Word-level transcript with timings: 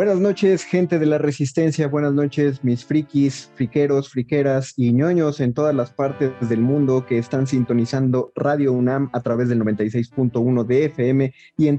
Buenas 0.00 0.18
noches, 0.18 0.64
gente 0.64 0.98
de 0.98 1.04
la 1.04 1.18
Resistencia. 1.18 1.86
Buenas 1.86 2.14
noches, 2.14 2.64
mis 2.64 2.86
frikis, 2.86 3.52
friqueros, 3.54 4.08
friqueras 4.08 4.72
y 4.78 4.94
ñoños 4.94 5.40
en 5.40 5.52
todas 5.52 5.74
las 5.74 5.90
partes 5.90 6.32
del 6.48 6.62
mundo 6.62 7.04
que 7.04 7.18
están 7.18 7.46
sintonizando 7.46 8.32
Radio 8.34 8.72
UNAM 8.72 9.10
a 9.12 9.20
través 9.20 9.50
del 9.50 9.60
96.1 9.60 10.64
de 10.64 10.86
FM 10.86 11.34
y 11.58 11.68
en 11.68 11.78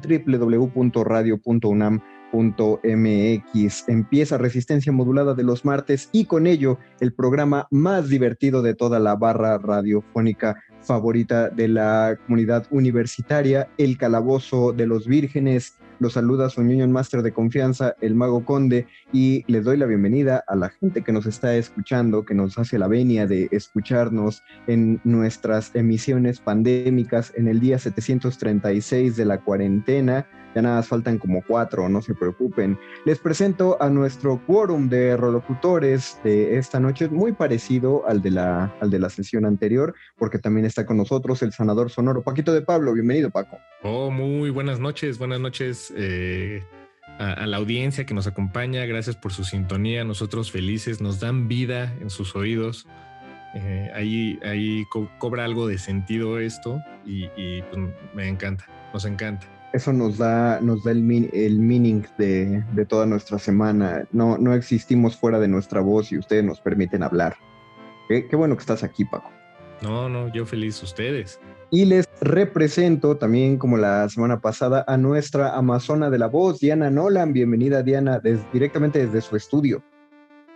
www.radio.unam.mx. 2.32 3.90
Empieza 3.90 4.38
Resistencia 4.38 4.92
Modulada 4.92 5.34
de 5.34 5.44
los 5.44 5.66
martes 5.66 6.10
y 6.12 6.26
con 6.26 6.48
ello 6.48 6.80
el 7.00 7.14
programa 7.14 7.68
más 7.72 8.10
divertido 8.10 8.62
de 8.62 8.74
toda 8.74 9.00
la 9.00 9.16
barra 9.16 9.58
radiofónica 9.58 10.62
favorita 10.82 11.50
de 11.50 11.68
la 11.68 12.18
comunidad 12.26 12.66
universitaria, 12.72 13.70
El 13.78 13.98
Calabozo 13.98 14.74
de 14.74 14.88
los 14.88 15.08
Vírgenes. 15.08 15.78
Los 16.00 16.14
saluda 16.14 16.50
su 16.50 16.62
Union 16.62 16.92
Master 16.92 17.22
de 17.22 17.32
confianza, 17.32 17.96
el 18.02 18.16
Mago 18.16 18.44
Conde, 18.44 18.88
y 19.14 19.44
les 19.46 19.64
doy 19.64 19.78
la 19.78 19.86
bienvenida 19.86 20.44
a 20.48 20.56
la 20.56 20.70
gente 20.70 21.04
que 21.04 21.12
nos 21.12 21.28
está 21.28 21.56
escuchando, 21.56 22.26
que 22.26 22.34
nos 22.34 22.58
hace 22.58 22.80
la 22.80 22.88
venia 22.88 23.28
de 23.28 23.48
escucharnos 23.52 24.42
en 24.66 25.00
nuestras 25.04 25.76
emisiones 25.76 26.40
pandémicas 26.40 27.32
en 27.36 27.48
el 27.48 27.60
día 27.60 27.78
736 27.78 29.16
de 29.16 29.26
la 29.26 29.42
cuarentena. 29.42 30.26
Ya 30.54 30.62
nada 30.62 30.76
más 30.78 30.88
faltan 30.88 31.18
como 31.18 31.42
cuatro, 31.48 31.88
no 31.88 32.02
se 32.02 32.14
preocupen. 32.14 32.78
Les 33.06 33.20
presento 33.20 33.82
a 33.82 33.90
nuestro 33.90 34.42
quórum 34.46 34.90
de 34.90 35.16
rolocutores 35.16 36.20
de 36.24 36.58
esta 36.58 36.80
noche, 36.80 37.08
muy 37.08 37.32
parecido 37.32 38.08
al 38.08 38.22
de, 38.22 38.32
la, 38.32 38.74
al 38.82 38.90
de 38.90 39.00
la 39.00 39.10
sesión 39.10 39.46
anterior, 39.46 39.94
porque 40.18 40.40
también 40.40 40.66
está 40.66 40.86
con 40.86 40.98
nosotros 40.98 41.42
el 41.42 41.54
sanador 41.54 41.90
sonoro 41.90 42.22
Paquito 42.22 42.52
de 42.54 42.62
Pablo. 42.62 42.94
Bienvenido, 42.94 43.30
Paco. 43.30 43.58
Oh, 43.84 44.12
muy 44.12 44.50
buenas 44.50 44.80
noches, 44.80 45.18
buenas 45.18 45.40
noches 45.40 45.94
eh, 45.96 46.64
a, 47.18 47.46
la 47.48 47.58
audiencia 47.58 48.06
que 48.06 48.14
nos 48.14 48.28
acompaña. 48.28 48.86
Gracias 48.86 49.16
por 49.16 49.32
su 49.32 49.44
sintonía. 49.44 50.04
Nosotros 50.04 50.52
felices, 50.52 51.02
nos 51.02 51.20
dan 51.20 51.48
vida 51.48 51.94
en 52.02 52.10
sus 52.10 52.36
oídos. 52.36 52.88
Eh, 53.54 53.92
ahí 53.94 54.40
ahí 54.44 54.86
co- 54.90 55.10
cobra 55.18 55.44
algo 55.46 55.68
de 55.68 55.78
sentido 55.78 56.40
esto 56.40 56.80
y, 57.06 57.26
y, 57.36 57.62
pues, 57.70 57.82
me 58.14 58.28
encanta, 58.30 58.66
nos 58.94 59.04
encanta. 59.06 59.46
Eso 59.74 59.94
nos 59.94 60.18
da, 60.18 60.60
nos 60.62 60.84
da 60.84 60.92
el, 60.92 61.02
min- 61.02 61.30
el 61.34 61.58
meaning 61.60 62.04
de, 62.18 62.62
de 62.74 62.86
toda 62.86 63.06
nuestra 63.06 63.40
semana. 63.40 64.06
No, 64.12 64.38
no 64.38 64.54
existimos 64.54 65.16
fuera 65.16 65.40
de 65.40 65.48
nuestra 65.48 65.80
voz 65.80 66.12
y 66.12 66.18
ustedes 66.18 66.44
nos 66.44 66.60
permiten 66.60 67.04
hablar. 67.04 67.36
Qué, 68.10 68.28
qué 68.28 68.36
bueno 68.36 68.56
que 68.56 68.62
estás 68.62 68.84
aquí, 68.84 69.06
Paco. 69.06 69.30
No, 69.82 70.10
no, 70.10 70.32
yo 70.34 70.46
feliz, 70.46 70.82
ustedes. 70.84 71.40
Y 71.72 71.86
les 71.86 72.06
represento 72.20 73.16
también, 73.18 73.58
como 73.58 73.78
la 73.78 74.08
semana 74.10 74.42
pasada, 74.42 74.84
a 74.88 74.98
nuestra 74.98 75.56
Amazona 75.56 76.10
de 76.10 76.20
la 76.20 76.28
Voz, 76.28 76.60
Diana 76.60 76.90
Nolan. 76.90 77.32
Bienvenida, 77.32 77.82
Diana, 77.82 78.20
des- 78.20 78.42
directamente 78.52 79.06
desde 79.06 79.22
su 79.22 79.38
estudio. 79.38 79.82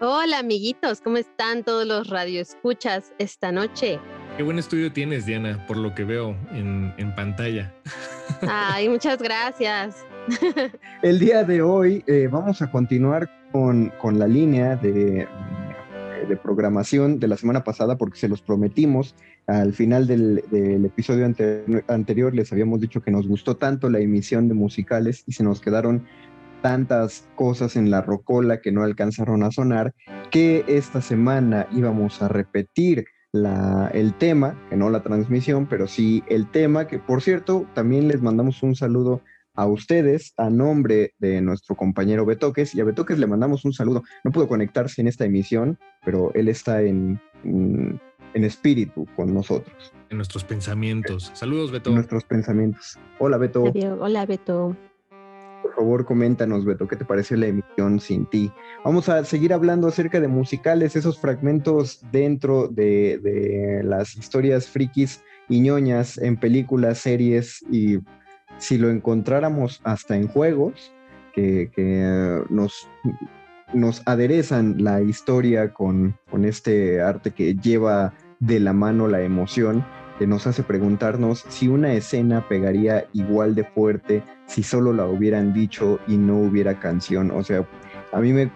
Hola 0.02 0.40
amiguitos, 0.40 1.00
¿cómo 1.00 1.16
están 1.16 1.64
todos 1.64 1.88
los 1.88 2.09
radioescuchas 2.09 3.14
esta 3.18 3.53
noche? 3.53 3.97
Qué 4.36 4.44
buen 4.44 4.59
estudio 4.59 4.92
tienes, 4.92 5.26
Diana, 5.26 5.66
por 5.68 5.78
lo 5.78 5.96
que 5.96 6.03
veo 6.03 6.36
en, 6.52 6.94
en 6.97 7.16
pantalla. 7.16 7.74
Ay, 8.47 8.90
muchas 8.90 9.22
gracias. 9.22 10.06
El 11.02 11.19
día 11.19 11.44
de 11.44 11.62
hoy 11.62 12.03
eh, 12.08 12.28
vamos 12.31 12.62
a 12.62 12.72
continuar 12.72 13.30
con, 13.52 13.91
con 14.02 14.18
la 14.19 14.28
línea 14.28 14.75
de, 14.75 15.28
de 16.28 16.38
programación 16.38 17.19
de 17.19 17.28
la 17.28 17.38
semana 17.38 17.64
pasada 17.64 17.97
porque 17.97 18.19
se 18.19 18.28
los 18.28 18.41
prometimos. 18.41 19.16
Al 19.47 19.74
final 19.74 20.08
del, 20.08 20.44
del 20.50 20.85
episodio 20.85 21.25
ante- 21.25 21.64
anterior 21.88 22.34
les 22.34 22.52
habíamos 22.52 22.81
dicho 22.81 23.02
que 23.02 23.12
nos 23.12 23.28
gustó 23.28 23.58
tanto 23.58 23.90
la 23.90 24.00
emisión 24.00 24.47
de 24.47 24.56
musicales 24.56 25.24
y 25.28 25.34
se 25.34 25.44
nos 25.44 25.62
quedaron 25.62 26.06
tantas 26.64 27.28
cosas 27.35 27.75
en 27.75 27.91
la 27.91 28.02
rocola 28.02 28.59
que 28.59 28.72
no 28.72 28.81
alcanzaron 28.81 29.44
a 29.44 29.52
sonar 29.52 29.94
que 30.31 30.66
esta 30.68 31.00
semana 31.00 31.68
íbamos 31.72 32.24
a 32.24 32.28
repetir 32.28 33.06
la, 33.35 33.91
el 33.94 34.13
tema, 34.13 34.57
que 34.69 34.78
no 34.78 34.90
la 34.90 35.03
transmisión, 35.03 35.68
pero 35.68 35.88
sí 35.88 36.23
el 36.28 36.50
tema, 36.50 36.88
que 36.88 37.00
por 37.00 37.22
cierto, 37.22 37.68
también 37.73 38.07
les 38.07 38.22
mandamos 38.22 38.63
un 38.63 38.75
saludo 38.75 39.22
a 39.53 39.66
ustedes 39.68 40.34
a 40.38 40.50
nombre 40.50 41.13
de 41.19 41.41
nuestro 41.41 41.75
compañero 41.75 42.25
Betoques 42.25 42.75
y 42.75 42.81
a 42.81 42.84
Betoques 42.84 43.19
le 43.19 43.28
mandamos 43.28 43.63
un 43.66 43.73
saludo. 43.73 44.03
No 44.23 44.31
pudo 44.31 44.47
conectarse 44.47 45.01
en 45.01 45.07
esta 45.07 45.25
emisión, 45.25 45.78
pero 46.03 46.31
él 46.34 46.50
está 46.50 46.81
en, 46.81 47.22
en, 47.44 48.01
en 48.34 48.44
espíritu 48.44 49.07
con 49.16 49.34
nosotros, 49.34 49.94
En 50.09 50.17
nuestros 50.17 50.43
pensamientos. 50.43 51.31
Saludos, 51.34 51.72
Beto. 51.72 51.90
en 51.90 51.96
nuestros 51.96 52.23
pensamientos. 52.26 52.99
Hola 53.20 53.38
Beto, 53.38 53.67
Adiós. 53.67 53.97
Hola 54.02 54.26
Beto. 54.26 54.76
Por 55.66 55.73
favor 55.73 56.06
coméntanos 56.06 56.64
Beto, 56.64 56.88
¿qué 56.88 56.96
te 56.96 57.06
pareció 57.06 57.38
la 57.38 57.47
emisión 57.47 58.00
sin 58.00 58.28
ti? 58.28 58.52
Vamos 58.84 59.09
a 59.09 59.26
seguir 59.26 59.52
hablando 59.52 59.88
acerca 59.88 60.20
de 60.20 60.28
musicales, 60.28 60.96
esos 60.96 61.20
fragmentos 61.20 62.02
dentro 62.12 62.67
de, 62.67 63.82
las 63.84 64.16
historias 64.16 64.67
frikis 64.67 65.23
y 65.50 65.62
ñoñas 65.62 66.20
en 66.20 66.38
películas, 66.38 67.00
series 67.00 67.66
y 67.72 67.97
si 68.59 68.78
lo 68.78 68.91
encontráramos 68.91 69.82
hasta 69.84 70.16
en 70.16 70.28
juegos 70.28 70.94
que, 71.34 71.72
que, 71.76 72.44
nos, 72.52 72.88
nos 73.73 74.03
aderezan 74.06 74.84
la 74.84 75.02
historia 75.02 75.73
con, 75.73 76.16
con 76.29 76.46
este 76.46 77.02
arte 77.02 77.32
que 77.32 77.56
lleva 77.56 78.14
de 78.40 78.59
la 78.59 78.73
mano 78.73 79.08
la 79.08 79.23
emoción, 79.23 79.84
que 80.17 80.28
nos 80.28 80.47
hace 80.47 80.64
preguntarnos 80.64 81.46
si 81.50 81.67
una 81.67 81.94
escena 81.94 82.47
pegaría 82.47 83.06
igual 83.14 83.56
de 83.56 83.64
fuerte 83.64 84.23
si 84.47 84.64
solo 84.64 84.94
la 84.94 85.06
hubieran 85.08 85.53
dicho 85.53 86.00
y 86.08 86.17
no 86.17 86.38
hubiera 86.38 86.79
canción. 86.79 87.32
O 87.32 87.44
sea, 87.44 87.67
a 88.12 88.20
mí 88.20 88.32
me, 88.32 88.52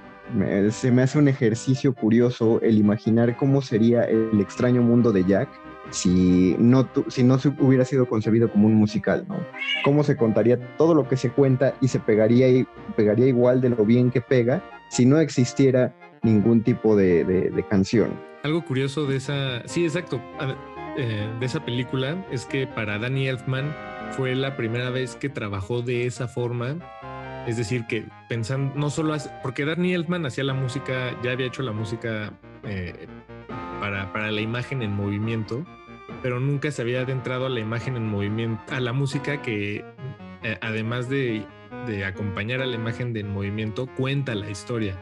se 0.71 0.91
me 0.91 1.01
hace 1.01 1.17
un 1.17 1.27
ejercicio 1.27 1.94
curioso 1.94 2.61
el 2.61 2.77
imaginar 2.77 3.35
cómo 3.38 3.61
sería 3.61 4.03
el 4.03 4.39
extraño 4.39 4.81
mundo 4.81 5.11
de 5.11 5.25
Jack 5.25 5.50
si 5.91 6.56
no, 6.59 6.88
si 7.07 7.23
no 7.23 7.39
se 7.39 7.50
hubiera 7.59 7.85
sido 7.85 8.07
concebido 8.07 8.51
como 8.51 8.67
un 8.67 8.75
musical, 8.75 9.25
¿no? 9.27 9.38
¿Cómo 9.83 10.03
se 10.03 10.15
contaría 10.15 10.59
todo 10.77 10.94
lo 10.94 11.07
que 11.07 11.17
se 11.17 11.31
cuenta 11.31 11.73
y 11.81 11.88
se 11.88 12.00
pegaría, 12.00 12.47
y, 12.47 12.67
pegaría 12.95 13.27
igual 13.27 13.61
de 13.61 13.69
lo 13.69 13.85
bien 13.85 14.11
que 14.11 14.21
pega 14.21 14.63
si 14.89 15.06
no 15.06 15.19
existiera 15.19 15.95
ningún 16.21 16.61
tipo 16.63 16.95
de, 16.95 17.23
de- 17.23 17.65
canción? 17.69 18.11
Algo 18.44 18.63
curioso 18.63 19.06
de 19.06 19.17
esa, 19.17 19.67
sí, 19.67 19.83
exacto, 19.83 20.21
eh, 21.01 21.27
de 21.39 21.45
esa 21.45 21.63
película 21.65 22.25
es 22.31 22.45
que 22.45 22.67
para 22.67 22.99
Danny 22.99 23.27
Elfman 23.27 23.73
fue 24.11 24.35
la 24.35 24.55
primera 24.57 24.89
vez 24.89 25.15
que 25.15 25.29
trabajó 25.29 25.81
de 25.81 26.05
esa 26.05 26.27
forma. 26.27 26.75
Es 27.47 27.57
decir, 27.57 27.85
que 27.87 28.05
pensando, 28.27 28.73
no 28.75 28.89
solo 28.89 29.13
hace- 29.13 29.31
porque 29.41 29.65
Danny 29.65 29.93
Elfman 29.93 30.25
hacía 30.25 30.43
la 30.43 30.53
música, 30.53 31.15
ya 31.23 31.31
había 31.31 31.47
hecho 31.47 31.63
la 31.63 31.71
música 31.71 32.33
eh, 32.63 33.07
para, 33.79 34.11
para 34.11 34.29
la 34.31 34.41
imagen 34.41 34.81
en 34.81 34.91
movimiento, 34.93 35.65
pero 36.21 36.39
nunca 36.39 36.69
se 36.71 36.81
había 36.81 37.01
adentrado 37.01 37.45
a 37.45 37.49
la 37.49 37.59
imagen 37.59 37.95
en 37.95 38.07
movimiento, 38.07 38.61
a 38.73 38.79
la 38.79 38.91
música 38.93 39.41
que 39.41 39.85
eh, 40.43 40.57
además 40.61 41.09
de, 41.09 41.45
de 41.87 42.03
acompañar 42.05 42.61
a 42.61 42.65
la 42.65 42.75
imagen 42.75 43.13
de 43.13 43.21
en 43.21 43.31
movimiento, 43.33 43.87
cuenta 43.95 44.35
la 44.35 44.49
historia, 44.49 44.95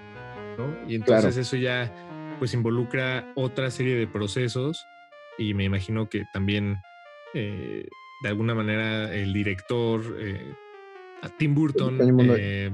¿no? 0.58 0.66
Y 0.88 0.96
entonces 0.96 1.34
Claro. 1.34 1.42
eso 1.42 1.56
ya 1.58 1.92
pues 2.40 2.54
involucra 2.54 3.26
otra 3.36 3.72
serie 3.72 3.96
de 3.96 4.06
procesos 4.08 4.86
y 5.38 5.54
me 5.54 5.64
imagino 5.66 6.10
que 6.10 6.24
también 6.34 6.78
eh, 7.34 7.88
de 8.24 8.30
alguna 8.30 8.56
manera 8.56 9.14
el 9.14 9.34
director 9.34 10.02
eh, 10.20 10.54
a 11.22 11.30
Tim 11.30 11.54
Burton 11.56 11.98
eh, 12.40 12.72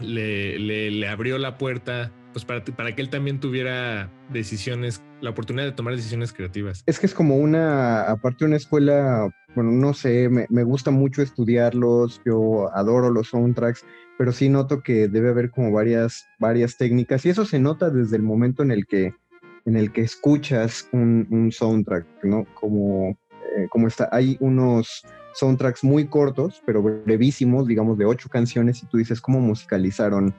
le, 0.00 0.58
le- 0.58 0.90
le 0.90 1.08
abrió 1.08 1.38
la 1.38 1.58
puerta 1.58 2.12
pues 2.32 2.46
para, 2.46 2.64
para 2.64 2.94
que 2.94 3.02
él 3.02 3.10
también 3.10 3.40
tuviera 3.40 4.10
decisiones, 4.32 5.02
la 5.20 5.30
oportunidad 5.30 5.66
de 5.66 5.72
tomar 5.72 5.94
decisiones 5.94 6.32
creativas. 6.32 6.82
Es 6.86 6.98
que 6.98 7.04
es 7.04 7.12
como 7.12 7.36
una, 7.36 8.02
aparte 8.04 8.46
una 8.46 8.56
escuela, 8.56 9.28
bueno, 9.54 9.70
no 9.70 9.92
sé, 9.92 10.30
me, 10.30 10.46
me 10.48 10.62
gusta 10.62 10.90
mucho 10.90 11.20
estudiarlos, 11.20 12.22
yo 12.24 12.74
adoro 12.74 13.10
los 13.10 13.28
soundtracks, 13.28 13.84
pero 14.16 14.32
sí 14.32 14.48
noto 14.48 14.82
que 14.82 15.08
debe 15.08 15.28
haber 15.28 15.50
como 15.50 15.72
varias, 15.72 16.24
varias 16.38 16.78
técnicas 16.78 17.26
y 17.26 17.30
eso 17.30 17.44
se 17.44 17.58
nota 17.58 17.90
desde 17.90 18.16
el 18.16 18.22
momento 18.22 18.62
en 18.62 18.70
el 18.70 18.86
que, 18.86 19.12
en 19.64 19.76
el 19.76 19.92
que 19.92 20.02
escuchas 20.02 20.88
un, 20.92 21.26
un 21.30 21.52
soundtrack, 21.52 22.06
¿no? 22.24 22.44
Como, 22.54 23.10
eh, 23.56 23.66
como 23.70 23.86
está, 23.86 24.08
hay 24.12 24.36
unos 24.40 25.04
soundtracks 25.34 25.84
muy 25.84 26.06
cortos, 26.06 26.62
pero 26.66 26.82
brevísimos, 26.82 27.66
digamos 27.66 27.98
de 27.98 28.04
ocho 28.04 28.28
canciones 28.28 28.82
y 28.82 28.86
tú 28.86 28.98
dices 28.98 29.20
cómo 29.20 29.40
musicalizaron 29.40 30.34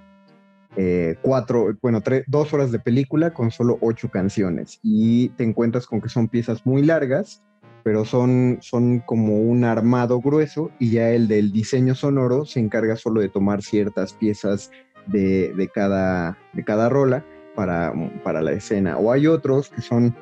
eh, 0.75 1.15
cuatro, 1.21 1.75
bueno, 1.81 2.01
dos 2.27 2.53
horas 2.53 2.71
de 2.71 2.79
película 2.79 3.33
con 3.33 3.51
solo 3.51 3.77
ocho 3.81 4.09
canciones 4.09 4.79
y 4.81 5.29
te 5.29 5.43
encuentras 5.43 5.85
con 5.85 6.01
que 6.01 6.09
son 6.09 6.27
piezas 6.27 6.65
muy 6.65 6.83
largas, 6.83 7.43
pero 7.83 8.05
son, 8.05 8.57
son 8.61 8.99
como 8.99 9.39
un 9.39 9.65
armado 9.65 10.19
grueso 10.19 10.71
y 10.79 10.91
ya 10.91 11.09
el 11.09 11.27
del 11.27 11.51
diseño 11.51 11.95
sonoro 11.95 12.45
se 12.45 12.59
encarga 12.59 12.95
solo 12.95 13.21
de 13.21 13.29
tomar 13.29 13.61
ciertas 13.61 14.13
piezas 14.13 14.71
de, 15.07 15.53
de 15.53 15.67
cada, 15.67 16.37
de 16.53 16.63
cada 16.63 16.89
rola 16.89 17.25
para, 17.55 17.93
para 18.23 18.41
la 18.41 18.51
escena. 18.51 18.97
O 18.97 19.11
hay 19.11 19.27
otros 19.27 19.69
que 19.69 19.81
son 19.81 20.15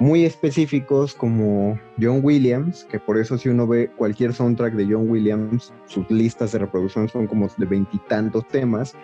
muy 0.00 0.24
específicos 0.24 1.14
como 1.14 1.78
John 2.00 2.20
Williams, 2.22 2.84
que 2.90 2.98
por 2.98 3.18
eso 3.18 3.38
si 3.38 3.48
uno 3.48 3.66
ve 3.66 3.88
cualquier 3.96 4.32
soundtrack 4.32 4.74
de 4.74 4.86
John 4.86 5.08
Williams, 5.08 5.72
sus 5.86 6.10
listas 6.10 6.52
de 6.52 6.58
reproducción 6.58 7.08
son 7.08 7.26
como 7.26 7.48
de 7.56 7.66
veintitantos 7.66 8.46
temas, 8.48 8.96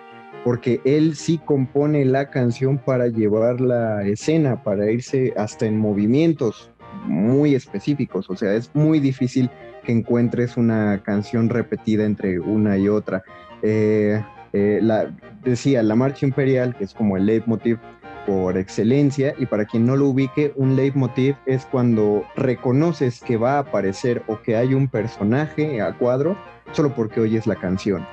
porque 0.45 0.81
él 0.85 1.15
sí 1.15 1.39
compone 1.39 2.05
la 2.05 2.31
canción 2.31 2.79
para 2.79 3.09
llevar 3.09 3.61
la 3.61 4.03
escena, 4.07 4.63
para 4.63 4.91
irse 4.91 5.33
hasta 5.37 5.67
en 5.67 5.79
movimientos 5.79 6.71
muy 7.05 7.55
específicos, 7.55 8.29
o 8.29 8.37
sea, 8.37 8.55
es 8.55 8.71
muy 8.75 8.99
difícil 8.99 9.51
que 9.85 9.93
encuentres 9.93 10.57
una 10.57 11.03
canción 11.03 11.49
repetida 11.49 12.05
entre 12.05 12.41
una 12.41 12.77
y 12.77 12.89
otra. 12.89 13.23
Eh, 13.63 14.23
eh, 14.53 14.81
la, 14.83 15.15
decía, 15.45 15.83
la 15.83 15.95
marcha 15.95 16.27
imperial, 16.27 16.75
que 16.77 16.85
es 16.85 16.95
como 16.95 17.17
el 17.17 17.27
leitmotiv 17.27 17.79
por 18.27 18.59
excelencia, 18.59 19.35
y 19.39 19.47
para 19.47 19.65
quien 19.65 19.87
no 19.87 19.97
lo 19.97 20.09
ubique, 20.09 20.53
un 20.57 20.77
leitmotiv 20.77 21.37
es 21.47 21.65
cuando 21.65 22.25
reconoces 22.37 23.21
que 23.21 23.37
va 23.37 23.55
a 23.55 23.61
aparecer 23.61 24.23
o 24.27 24.41
que 24.43 24.57
hay 24.57 24.75
un 24.75 24.89
personaje 24.89 25.81
a 25.81 25.95
cuadro 25.95 26.37
solo 26.73 26.95
porque 26.95 27.21
oyes 27.21 27.47
la 27.47 27.57
canción. 27.57 28.07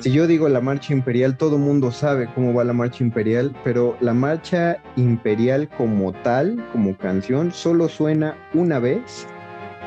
Si 0.00 0.10
yo 0.10 0.26
digo 0.26 0.48
la 0.48 0.60
marcha 0.60 0.92
imperial, 0.92 1.36
todo 1.36 1.56
mundo 1.56 1.92
sabe 1.92 2.28
cómo 2.34 2.52
va 2.52 2.64
la 2.64 2.72
marcha 2.72 3.04
imperial, 3.04 3.54
pero 3.62 3.96
la 4.00 4.12
marcha 4.12 4.78
imperial 4.96 5.68
como 5.78 6.12
tal, 6.12 6.62
como 6.72 6.96
canción, 6.98 7.52
solo 7.52 7.88
suena 7.88 8.36
una 8.52 8.80
vez 8.80 9.26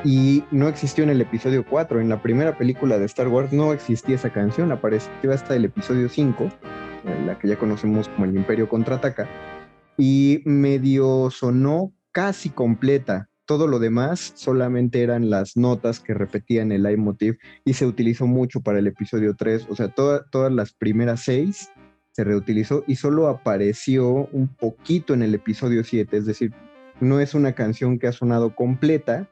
y 0.03 0.43
no 0.51 0.67
existió 0.67 1.03
en 1.03 1.09
el 1.09 1.21
episodio 1.21 1.65
4. 1.65 1.99
En 2.01 2.09
la 2.09 2.21
primera 2.21 2.57
película 2.57 2.97
de 2.97 3.05
Star 3.05 3.27
Wars 3.27 3.51
no 3.51 3.73
existía 3.73 4.15
esa 4.15 4.29
canción, 4.31 4.71
apareció 4.71 5.31
hasta 5.31 5.55
el 5.55 5.65
episodio 5.65 6.09
5, 6.09 6.49
la 7.25 7.37
que 7.39 7.47
ya 7.47 7.57
conocemos 7.57 8.07
como 8.09 8.25
el 8.25 8.35
Imperio 8.35 8.69
contraataca, 8.69 9.27
y 9.97 10.41
medio 10.45 11.29
sonó 11.31 11.91
casi 12.11 12.49
completa. 12.49 13.29
Todo 13.45 13.67
lo 13.67 13.79
demás 13.79 14.33
solamente 14.35 15.01
eran 15.01 15.29
las 15.29 15.55
notas 15.55 15.99
que 15.99 16.13
repetían 16.13 16.71
el 16.71 16.83
leitmotiv 16.83 17.37
y 17.63 17.73
se 17.73 17.85
utilizó 17.85 18.27
mucho 18.27 18.61
para 18.61 18.79
el 18.79 18.87
episodio 18.87 19.35
3. 19.35 19.67
O 19.69 19.75
sea, 19.75 19.87
toda- 19.87 20.25
todas 20.29 20.51
las 20.51 20.73
primeras 20.73 21.21
seis 21.23 21.71
se 22.11 22.23
reutilizó 22.25 22.83
y 22.87 22.95
solo 22.95 23.27
apareció 23.29 24.27
un 24.31 24.47
poquito 24.49 25.13
en 25.13 25.21
el 25.21 25.33
episodio 25.33 25.83
7. 25.83 26.17
Es 26.17 26.25
decir, 26.25 26.51
no 26.99 27.19
es 27.21 27.33
una 27.35 27.53
canción 27.53 27.99
que 27.99 28.07
ha 28.07 28.11
sonado 28.11 28.53
completa, 28.53 29.29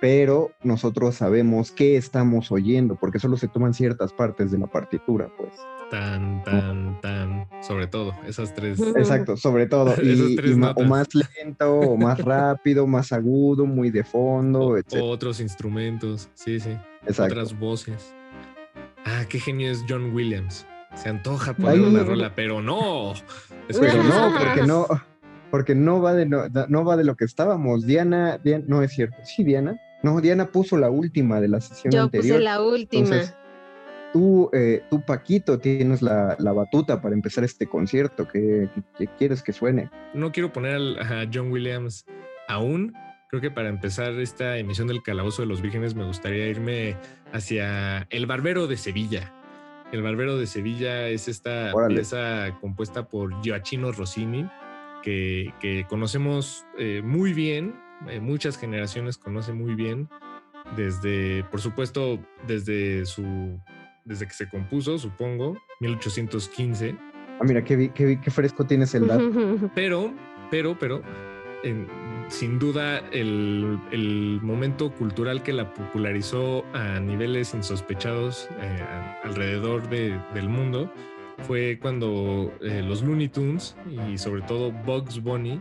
pero 0.00 0.52
nosotros 0.62 1.16
sabemos 1.16 1.72
qué 1.72 1.96
estamos 1.96 2.52
oyendo, 2.52 2.96
porque 2.96 3.18
solo 3.18 3.36
se 3.36 3.48
toman 3.48 3.74
ciertas 3.74 4.12
partes 4.12 4.50
de 4.50 4.58
la 4.58 4.66
partitura, 4.66 5.28
pues. 5.36 5.52
Tan, 5.90 6.44
tan, 6.44 7.00
tan, 7.00 7.48
sobre 7.62 7.86
todo, 7.86 8.12
esas 8.26 8.54
tres. 8.54 8.78
Exacto, 8.96 9.36
sobre 9.36 9.66
todo. 9.68 9.92
Esas 9.94 10.30
Y, 10.30 10.36
tres 10.36 10.50
y 10.50 10.54
o 10.54 10.84
más 10.84 11.08
lento, 11.14 11.80
o 11.80 11.96
más 11.96 12.18
rápido, 12.22 12.86
más 12.86 13.10
agudo, 13.12 13.64
muy 13.66 13.90
de 13.90 14.04
fondo, 14.04 14.60
o- 14.60 14.76
etc. 14.76 14.98
otros 15.02 15.40
instrumentos, 15.40 16.28
sí, 16.34 16.60
sí. 16.60 16.76
Exacto. 17.06 17.32
Otras 17.34 17.58
voces. 17.58 18.14
Ah, 19.04 19.24
qué 19.28 19.40
genio 19.40 19.70
es 19.70 19.82
John 19.88 20.12
Williams. 20.14 20.66
Se 20.94 21.08
antoja 21.08 21.54
poner 21.54 21.80
una 21.80 22.02
rola, 22.02 22.34
pero 22.34 22.60
no. 22.60 23.12
Es 23.68 23.78
Pero 23.78 24.02
no, 24.02 24.32
porque 24.38 24.66
no, 24.66 24.86
porque 25.50 25.74
no 25.74 26.02
va 26.02 26.12
de 26.12 26.26
no, 26.26 26.42
no 26.68 26.84
va 26.84 26.96
de 26.96 27.04
lo 27.04 27.16
que 27.16 27.24
estábamos. 27.24 27.86
Diana, 27.86 28.38
Diana, 28.38 28.64
no 28.68 28.82
es 28.82 28.92
cierto. 28.92 29.16
Sí, 29.24 29.44
Diana. 29.44 29.80
No, 30.02 30.20
Diana 30.20 30.46
puso 30.46 30.76
la 30.76 30.90
última 30.90 31.40
de 31.40 31.48
la 31.48 31.60
sesión 31.60 31.92
Yo 31.92 32.02
anterior. 32.02 32.36
puse 32.36 32.44
la 32.44 32.62
última. 32.62 33.02
Entonces, 33.04 33.34
tú, 34.12 34.48
eh, 34.52 34.82
tú, 34.90 35.02
Paquito, 35.04 35.58
tienes 35.58 36.02
la, 36.02 36.36
la 36.38 36.52
batuta 36.52 37.00
para 37.00 37.14
empezar 37.14 37.44
este 37.44 37.66
concierto. 37.66 38.26
¿Qué, 38.28 38.68
qué- 38.74 38.82
qué 38.96 39.06
quieres 39.18 39.42
que 39.42 39.52
suene? 39.52 39.90
no 40.14 40.32
quiero 40.32 40.52
poner 40.52 40.74
al- 40.76 40.98
a 41.00 41.28
John 41.32 41.50
Williams 41.50 42.06
aún. 42.48 42.94
Creo 43.30 43.42
que 43.42 43.50
para 43.50 43.68
empezar 43.68 44.12
esta 44.14 44.56
emisión 44.56 44.88
del 44.88 45.02
Calabozo 45.02 45.42
de 45.42 45.48
los 45.48 45.60
Vírgenes 45.60 45.94
me 45.94 46.04
gustaría 46.04 46.46
irme 46.48 46.96
hacia 47.32 48.06
El 48.08 48.24
Barbero 48.26 48.66
de 48.66 48.76
Sevilla. 48.78 49.32
El 49.92 50.02
Barbero 50.02 50.38
de 50.38 50.46
Sevilla 50.46 51.08
es 51.08 51.28
esta 51.28 51.74
Órale. 51.74 51.96
pieza 51.96 52.56
compuesta 52.60 53.06
por 53.08 53.38
Gioacchino 53.42 53.92
Rossini, 53.92 54.48
que, 55.02 55.52
que 55.60 55.84
conocemos 55.88 56.64
eh, 56.78 57.02
muy 57.04 57.32
bien, 57.34 57.74
eh, 58.08 58.20
muchas 58.20 58.56
generaciones 58.58 59.18
conocen 59.18 59.56
muy 59.58 59.74
bien, 59.74 60.08
desde, 60.76 61.44
por 61.50 61.60
supuesto, 61.60 62.18
desde 62.46 63.04
su 63.06 63.58
desde 64.04 64.26
que 64.26 64.32
se 64.32 64.48
compuso, 64.48 64.96
supongo, 64.98 65.58
1815. 65.80 66.96
Ah, 67.40 67.44
mira, 67.44 67.62
qué, 67.62 67.76
vi- 67.76 67.88
qué, 67.90 68.30
fresco 68.30 68.64
tienes 68.64 68.94
el 68.94 69.06
dato. 69.06 69.70
Pero, 69.74 70.12
pero, 70.50 70.78
pero, 70.78 71.02
en- 71.62 71.86
sin 72.28 72.58
duda, 72.58 72.98
el, 73.12 73.78
el 73.92 74.40
momento 74.42 74.90
cultural 74.92 75.42
que 75.42 75.52
la 75.52 75.72
popularizó 75.74 76.64
a 76.74 77.00
niveles 77.00 77.52
insospechados 77.54 78.48
eh, 78.60 78.80
a- 78.82 79.18
alrededor 79.24 79.88
de- 79.90 80.18
del 80.34 80.48
mundo 80.48 80.90
fue 81.46 81.78
cuando 81.80 82.52
eh, 82.62 82.82
los 82.82 83.02
Looney 83.02 83.28
Tunes 83.28 83.76
y 84.08 84.16
sobre 84.18 84.40
todo 84.42 84.72
Bugs 84.72 85.22
Bunny 85.22 85.60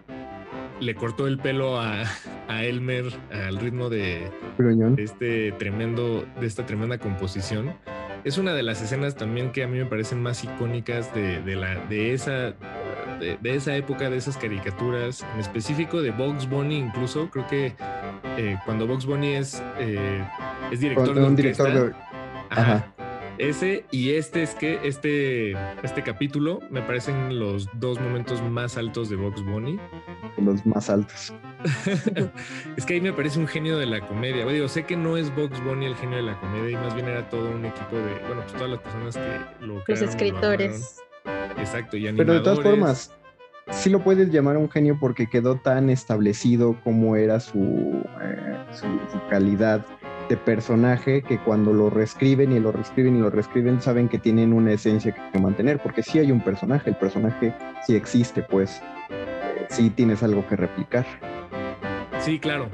le 0.80 0.96
cortó 0.96 1.28
el 1.28 1.38
pelo 1.40 1.80
a, 1.80 2.04
a 2.48 2.64
Elmer 2.64 3.06
al 3.32 3.58
ritmo 3.58 3.90
de, 3.90 4.30
este 4.98 5.52
tremendo, 5.54 6.26
de 6.40 6.48
esta 6.48 6.66
tremenda 6.66 6.98
composición. 6.98 7.74
Es 8.24 8.38
una 8.38 8.54
de 8.54 8.64
las 8.64 8.82
escenas 8.82 9.16
también 9.16 9.52
que 9.52 9.64
a 9.64 9.68
mí 9.68 9.78
me 9.78 9.86
parecen 9.86 10.22
más 10.22 10.44
icónicas 10.44 11.14
de, 11.14 11.42
de 11.42 11.56
la, 11.56 11.76
de, 11.86 12.14
esa, 12.14 12.54
de, 13.20 13.38
de 13.42 13.56
esa 13.56 13.76
época, 13.76 14.10
de 14.10 14.18
esas 14.18 14.38
caricaturas, 14.38 15.26
en 15.34 15.40
específico 15.40 16.02
de 16.02 16.12
Bugs 16.12 16.50
Bunny, 16.50 16.78
incluso 16.78 17.30
creo 17.30 17.48
que 17.48 17.74
eh, 18.38 18.58
cuando 18.66 18.86
Bugs 18.86 19.06
Bunny 19.06 19.36
es, 19.36 19.64
eh, 19.80 20.24
es 20.72 20.80
director 20.80 21.14
de 21.14 21.24
un 21.24 21.36
director 21.36 21.72
de- 21.72 21.94
ajá, 22.50 22.74
Ajá. 22.76 22.94
Ese 23.38 23.86
y 23.92 24.12
este 24.12 24.44
es 24.44 24.56
que 24.56 24.80
este, 24.84 25.52
este 25.84 26.04
capítulo 26.04 26.60
me 26.70 26.82
parecen 26.82 27.40
los 27.40 27.68
dos 27.80 28.00
momentos 28.00 28.42
más 28.42 28.78
altos 28.78 29.10
de 29.10 29.16
Bugs 29.16 29.44
Bunny. 29.44 29.80
los 30.38 30.66
más 30.66 30.90
altos. 30.90 31.34
es 32.78 32.86
que 32.86 32.96
ahí 32.96 33.02
me 33.02 33.14
parece 33.14 33.40
un 33.40 33.48
genio 33.48 33.78
de 33.78 33.86
la 33.86 34.06
comedia. 34.06 34.44
Bueno, 34.44 34.52
digo, 34.52 34.68
sé 34.68 34.84
que 34.84 34.96
no 34.96 35.18
es 35.18 35.34
Box 35.36 35.64
Bunny 35.64 35.86
el 35.86 35.96
genio 35.96 36.18
de 36.18 36.24
la 36.24 36.40
comedia 36.40 36.72
y 36.72 36.76
más 36.76 36.94
bien 36.94 37.08
era 37.08 37.30
todo 37.30 37.50
un 37.50 37.66
equipo 37.66 37.96
de, 37.96 38.20
bueno, 38.28 38.42
pues 38.42 38.54
todas 38.54 38.70
las 38.70 38.80
personas 38.80 39.16
que 39.16 39.66
lo 39.66 39.76
Los 39.76 39.84
crearon 39.84 40.04
y 40.04 40.06
lo 40.06 40.12
escritores. 40.12 41.00
Exacto, 41.58 41.98
y 41.98 42.04
Pero 42.14 42.34
de 42.34 42.40
todas 42.40 42.60
animadores. 42.60 42.64
formas, 42.64 43.16
sí 43.72 43.90
lo 43.90 44.04
puedes 44.04 44.30
llamar 44.32 44.58
un 44.58 44.70
genio 44.70 44.98
porque 45.00 45.28
quedó 45.28 45.56
tan 45.56 45.90
establecido 45.90 46.80
como 46.84 47.16
era 47.16 47.40
su, 47.40 48.04
eh, 48.22 48.58
su, 48.72 48.86
su 49.12 49.28
calidad 49.30 49.86
de 50.30 50.38
personaje 50.38 51.22
que 51.22 51.38
cuando 51.40 51.74
lo 51.74 51.90
reescriben 51.90 52.52
y 52.52 52.60
lo 52.60 52.72
reescriben 52.72 53.16
y 53.16 53.20
lo 53.20 53.30
reescriben 53.30 53.82
saben 53.82 54.10
que 54.10 54.20
tienen 54.20 54.54
una 54.54 54.74
esencia 54.74 55.14
que, 55.32 55.40
mantener 55.40 55.80
porque 55.80 56.04
sí 56.04 56.20
hay 56.20 56.32
un 56.32 56.42
personaje, 56.42 56.90
el 56.90 56.96
personaje 56.96 57.54
sí 57.86 57.96
existe, 57.96 58.42
pues 58.42 58.82
sí 59.70 59.90
tienes 59.90 60.24
algo 60.24 60.46
que 60.48 60.56
replicar. 60.56 61.06
Sí, 62.20 62.40
claro. 62.40 62.70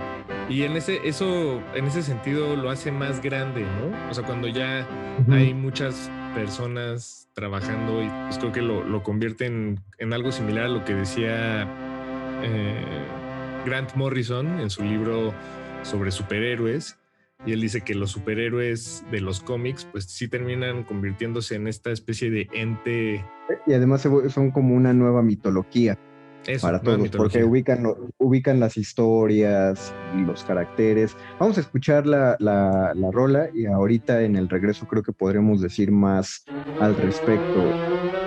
Y 0.49 0.63
en 0.63 0.73
ese, 0.73 1.07
eso, 1.07 1.61
en 1.73 1.85
ese 1.85 2.03
sentido 2.03 2.55
lo 2.55 2.69
hace 2.69 2.91
más 2.91 3.21
grande, 3.21 3.61
¿no? 3.61 4.09
O 4.09 4.13
sea, 4.13 4.23
cuando 4.23 4.47
ya 4.47 4.87
hay 5.29 5.53
muchas 5.53 6.09
personas 6.35 7.29
trabajando 7.33 8.03
y 8.03 8.09
pues 8.25 8.37
creo 8.37 8.51
que 8.51 8.61
lo, 8.61 8.83
lo 8.83 9.03
convierte 9.03 9.45
en, 9.45 9.79
en 9.99 10.13
algo 10.13 10.31
similar 10.31 10.65
a 10.65 10.69
lo 10.69 10.83
que 10.83 10.93
decía 10.93 11.67
eh, 12.43 12.85
Grant 13.65 13.95
Morrison 13.95 14.59
en 14.59 14.69
su 14.69 14.83
libro 14.83 15.33
sobre 15.83 16.11
superhéroes. 16.11 16.97
Y 17.45 17.53
él 17.53 17.61
dice 17.61 17.81
que 17.81 17.95
los 17.95 18.11
superhéroes 18.11 19.03
de 19.11 19.21
los 19.21 19.41
cómics 19.41 19.85
pues 19.91 20.05
sí 20.05 20.27
terminan 20.27 20.83
convirtiéndose 20.83 21.55
en 21.55 21.67
esta 21.67 21.91
especie 21.91 22.29
de 22.31 22.47
ente. 22.53 23.25
Y 23.67 23.73
además 23.73 24.07
son 24.29 24.51
como 24.51 24.75
una 24.75 24.93
nueva 24.93 25.21
mitología. 25.21 25.97
Eso, 26.47 26.67
para 26.67 26.81
todos, 26.81 27.09
porque 27.09 27.43
ubican, 27.45 27.85
ubican 28.17 28.59
las 28.59 28.75
historias 28.75 29.93
y 30.17 30.21
los 30.25 30.43
caracteres. 30.43 31.15
Vamos 31.39 31.57
a 31.57 31.61
escuchar 31.61 32.05
la, 32.05 32.35
la, 32.39 32.91
la 32.95 33.11
rola 33.11 33.47
y 33.53 33.65
ahorita 33.65 34.23
en 34.23 34.35
el 34.35 34.49
regreso 34.49 34.85
creo 34.85 35.03
que 35.03 35.13
podremos 35.13 35.61
decir 35.61 35.91
más 35.91 36.43
al 36.81 36.97
respecto. 36.97 38.22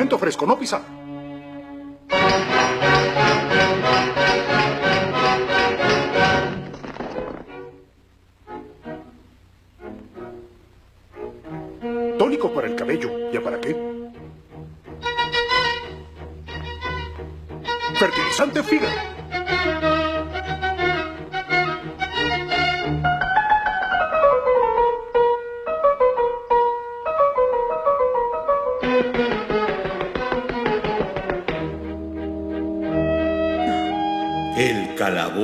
Cemento 0.00 0.16
fresco, 0.16 0.46
no 0.46 0.56
pisar. 0.58 0.99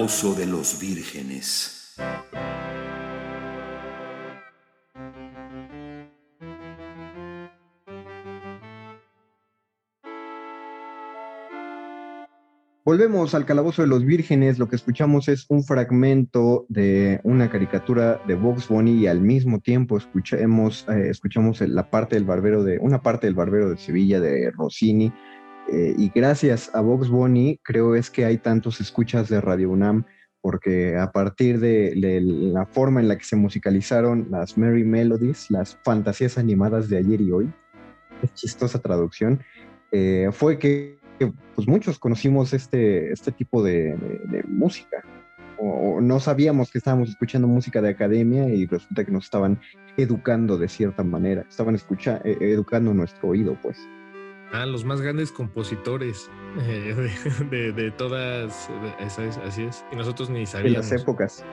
De 0.07 0.47
los 0.47 0.79
vírgenes. 0.79 1.97
Volvemos 12.85 13.35
al 13.35 13.47
Calabozo 13.47 13.83
de 13.83 13.89
los 13.89 14.05
Vírgenes. 14.05 14.61
Lo 14.61 14.69
que 14.69 14.77
escuchamos 14.77 15.27
es 15.27 15.45
un 15.49 15.65
fragmento 15.65 16.67
de 16.69 17.21
una 17.25 17.51
caricatura 17.51 18.21
de 18.29 18.37
Box 18.37 18.69
Bunny 18.69 18.93
y 18.93 19.07
al 19.09 19.21
mismo 19.21 19.59
tiempo 19.59 19.99
escuchamos, 19.99 20.87
eh, 20.89 21.09
escuchamos 21.11 21.61
la 21.63 21.91
parte 21.91 22.15
del 22.15 22.25
barbero 22.25 22.63
de 22.63 22.79
una 22.79 23.03
parte 23.03 23.27
del 23.27 23.35
barbero 23.35 23.71
de 23.71 23.77
Sevilla 23.77 24.21
de 24.21 24.53
Rossini. 24.53 25.13
Eh, 25.73 25.95
y 25.97 26.11
gracias 26.15 26.71
a 26.75 26.81
Box 26.81 27.09
Bunny 27.09 27.59
creo 27.63 27.97
es 27.97 28.11
que 28.11 28.25
hay 28.25 28.39
tantos 28.39 28.81
escuchas 28.81 29.29
de 29.29 29.41
Radio 29.41 29.71
UNAM 29.71 30.05
porque 30.47 30.97
a 30.97 31.11
partir 31.11 31.59
de, 31.59 31.93
la 32.23 32.67
forma 32.67 33.01
en 33.01 33.09
la 33.09 33.19
que 33.19 33.25
se 33.25 33.35
musicalizaron 33.35 34.29
las 34.31 34.57
Merry 34.57 34.85
Melodies, 34.85 35.51
las 35.51 35.77
fantasías 35.83 36.39
animadas 36.39 36.89
de 36.89 36.99
ayer 36.99 37.21
y 37.21 37.33
hoy, 37.33 37.53
es 38.23 38.33
chistosa 38.35 38.79
traducción, 38.79 39.43
eh, 39.91 40.29
fue 40.31 40.57
que 40.57 41.01
pues 41.57 41.67
muchos 41.67 41.99
conocimos 41.99 42.53
este, 42.53 43.13
este 43.13 43.33
tipo 43.33 43.61
de, 43.61 43.97
música. 44.47 45.03
O, 45.59 45.97
o 45.97 46.01
no 46.01 46.21
sabíamos 46.21 46.71
que 46.71 46.79
estábamos 46.79 47.09
escuchando 47.09 47.49
música 47.49 47.83
de 47.83 47.89
academia 47.89 48.49
y 48.49 48.67
resulta 48.67 49.05
que 49.05 49.11
nos 49.11 49.25
estaban 49.25 49.59
educando 49.97 50.59
de 50.59 50.69
cierta 50.69 51.03
manera. 51.03 51.45
Estaban 51.49 51.75
escucha, 51.75 52.21
eh, 52.23 52.37
educando 52.41 52.95
nuestro 52.95 53.31
oído, 53.31 53.59
pues. 53.61 53.79
Ah, 54.59 54.65
los 54.65 54.85
más 54.87 55.03
grandes 55.03 55.31
compositores 55.33 56.31
eh, 56.67 56.95
de, 57.51 57.57
de- 57.57 57.73
de 57.73 57.91
todas, 57.91 58.69
de- 58.69 59.05
así 59.45 59.63
es. 59.65 59.85
Y 59.93 59.97
nosotros 59.97 60.31
ni 60.31 60.41
de 60.41 60.47
sabíamos. 60.47 60.91
las 60.91 61.03
épocas. 61.03 61.45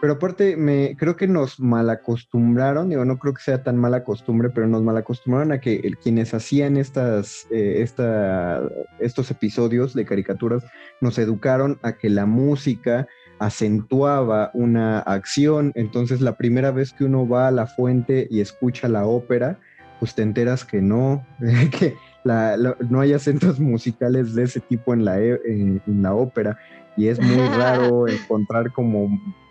Pero 0.00 0.14
aparte, 0.14 0.56
me, 0.56 0.96
creo 0.96 1.16
que 1.16 1.26
nos 1.28 1.58
malacostumbraron, 1.60 2.88
digo, 2.88 3.04
no 3.04 3.18
creo 3.18 3.34
que 3.34 3.42
sea 3.42 3.62
tan 3.62 3.76
mala 3.76 4.04
costumbre, 4.04 4.50
pero 4.50 4.66
nos 4.68 4.82
malacostumbraron 4.82 5.52
a 5.52 5.60
que 5.60 5.76
el- 5.76 5.96
quienes 5.98 6.34
hacían 6.34 6.76
estas, 6.76 7.46
eh, 7.50 7.78
esta- 7.82 8.62
estos 9.00 9.30
episodios 9.30 9.94
de 9.94 10.04
caricaturas 10.04 10.64
nos 11.00 11.18
educaron 11.18 11.78
a 11.82 11.92
que 11.98 12.10
la 12.10 12.26
música 12.26 13.06
acentuaba 13.38 14.50
una 14.54 15.00
acción. 15.00 15.72
Entonces, 15.74 16.20
la 16.20 16.36
primera 16.36 16.70
vez 16.70 16.92
que 16.92 17.04
uno 17.04 17.26
va 17.28 17.48
a 17.48 17.52
la 17.52 17.66
fuente 17.66 18.26
y 18.30 18.40
escucha 18.40 18.88
la 18.88 19.04
ópera, 19.06 19.58
pues 20.00 20.14
te 20.16 20.22
enteras 20.22 20.64
que 20.64 20.80
no, 20.82 21.24
que 21.80 21.94
la- 22.24 22.56
la- 22.56 22.76
no 22.88 23.00
hay 23.00 23.12
acentos 23.12 23.58
musicales 23.60 24.34
de 24.34 24.44
ese 24.44 24.60
tipo 24.60 24.94
en 24.94 25.04
la, 25.04 25.20
e- 25.20 25.40
en- 25.44 25.82
en 25.86 26.02
la 26.02 26.14
ópera 26.14 26.58
y 26.96 27.08
es 27.08 27.20
muy 27.20 27.46
raro 27.58 28.06
encontrar 28.08 28.72
como, 28.72 29.08